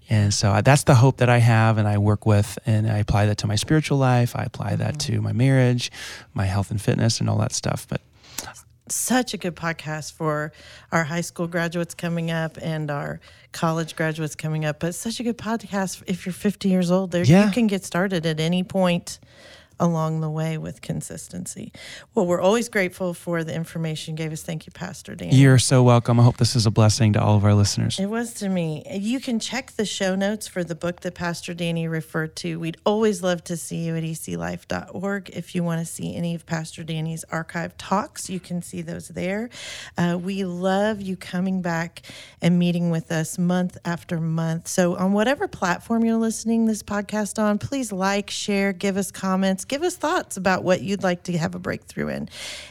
And 0.09 0.33
so 0.33 0.51
I- 0.51 0.61
that's 0.61 0.83
the 0.83 0.95
hope 0.95 1.17
that 1.17 1.29
I 1.29 1.39
have, 1.39 1.77
and 1.77 1.87
I 1.87 1.97
work 1.97 2.25
with, 2.25 2.57
and 2.65 2.89
I 2.89 2.97
apply 2.99 3.25
that 3.25 3.37
to 3.39 3.47
my 3.47 3.55
spiritual 3.55 3.97
life. 3.97 4.35
I 4.35 4.43
apply 4.43 4.75
that 4.77 4.95
Mm-hmm. 4.97 5.13
to 5.15 5.21
my 5.21 5.33
marriage, 5.33 5.91
my 6.33 6.45
health 6.45 6.71
and 6.71 6.81
fitness, 6.81 7.19
and 7.19 7.29
all 7.29 7.37
that 7.39 7.51
stuff. 7.53 7.85
But 7.89 8.01
Such 8.89 9.33
a 9.33 9.37
good 9.37 9.55
podcast 9.57 10.13
for 10.13 10.53
our 10.93 11.03
high 11.03 11.19
school 11.19 11.47
graduates 11.47 11.93
coming 11.93 12.31
up 12.31 12.57
and 12.61 12.89
our 12.89 13.19
college 13.51 13.97
graduates 13.97 14.33
coming 14.33 14.63
up. 14.63 14.79
But 14.79 14.95
such 14.95 15.19
a 15.19 15.23
good 15.23 15.37
podcast 15.37 16.01
if 16.07 16.25
you're 16.25 16.31
50 16.31 16.69
years 16.69 16.89
old. 16.89 17.11
There, 17.11 17.25
Yeah. 17.25 17.45
you 17.47 17.51
can 17.51 17.67
get 17.67 17.83
started 17.83 18.25
at 18.25 18.39
any 18.39 18.63
point 18.63 19.19
along 19.79 20.21
the 20.21 20.29
way 20.29 20.57
with 20.57 20.81
consistency. 20.81 21.71
Well, 22.15 22.25
we're 22.25 22.41
always 22.41 22.69
grateful 22.69 23.13
for 23.13 23.43
the 23.43 23.53
information 23.53 24.13
you 24.13 24.17
gave 24.17 24.31
us. 24.31 24.41
Thank 24.41 24.65
you, 24.65 24.71
Pastor 24.71 25.15
Dan. 25.15 25.29
you're 25.31 25.59
so 25.59 25.83
welcome. 25.83 26.19
I 26.19 26.23
hope 26.23 26.37
this 26.37 26.55
is 26.55 26.65
a 26.65 26.71
blessing 26.71 27.13
to 27.13 27.21
all 27.21 27.37
of 27.37 27.45
our 27.45 27.53
listeners. 27.53 27.99
It 27.99 28.07
was 28.07 28.33
to 28.35 28.49
me. 28.49 28.83
You 28.91 29.19
can 29.19 29.39
check 29.39 29.71
the 29.71 29.85
show 29.85 30.15
notes 30.15 30.47
for 30.47 30.63
the 30.63 30.75
book 30.75 31.01
that 31.01 31.15
Pastor 31.15 31.53
Danny 31.53 31.87
referred 31.87 32.35
to. 32.37 32.59
We'd 32.59 32.77
always 32.85 33.21
love 33.21 33.43
to 33.45 33.57
see 33.57 33.77
you 33.77 33.95
at 33.95 34.03
eclife.org. 34.03 35.29
If 35.33 35.55
you 35.55 35.63
want 35.63 35.79
to 35.79 35.85
see 35.85 36.15
any 36.15 36.35
of 36.35 36.45
Pastor 36.45 36.83
Danny's 36.83 37.23
archive 37.31 37.77
talks, 37.77 38.29
you 38.29 38.39
can 38.39 38.61
see 38.61 38.81
those 38.81 39.09
there. 39.09 39.49
Uh, 39.97 40.17
we 40.21 40.43
love 40.43 41.01
you 41.01 41.15
coming 41.15 41.61
back 41.61 42.01
and 42.41 42.57
meeting 42.57 42.89
with 42.89 43.11
us 43.11 43.37
month 43.37 43.77
after 43.85 44.19
month. 44.19 44.67
So, 44.67 44.95
on 44.95 45.13
whatever 45.13 45.47
platform 45.47 46.05
you're 46.05 46.17
listening 46.17 46.65
this 46.65 46.83
podcast 46.83 47.41
on, 47.41 47.57
please 47.57 47.91
like, 47.91 48.29
share, 48.29 48.73
give 48.73 48.97
us 48.97 49.11
comments, 49.11 49.65
give 49.67 49.83
us 49.83 49.95
thoughts 49.95 50.37
about 50.37 50.63
what 50.63 50.81
you'd 50.81 51.03
like 51.03 51.23
to 51.23 51.37
have 51.37 51.55
a 51.55 51.59
breakthrough 51.59 52.07
in. 52.09 52.29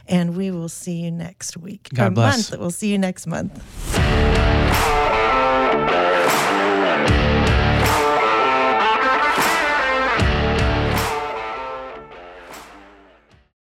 And 0.09 0.37
we 0.37 0.51
will 0.51 0.69
see 0.69 0.97
you 1.03 1.11
next 1.11 1.57
week. 1.57 1.89
God 1.95 2.09
or 2.09 2.11
bless. 2.11 2.51
Month. 2.51 2.61
We'll 2.61 2.71
see 2.71 2.91
you 2.91 2.99
next 2.99 3.27
month. 3.27 3.63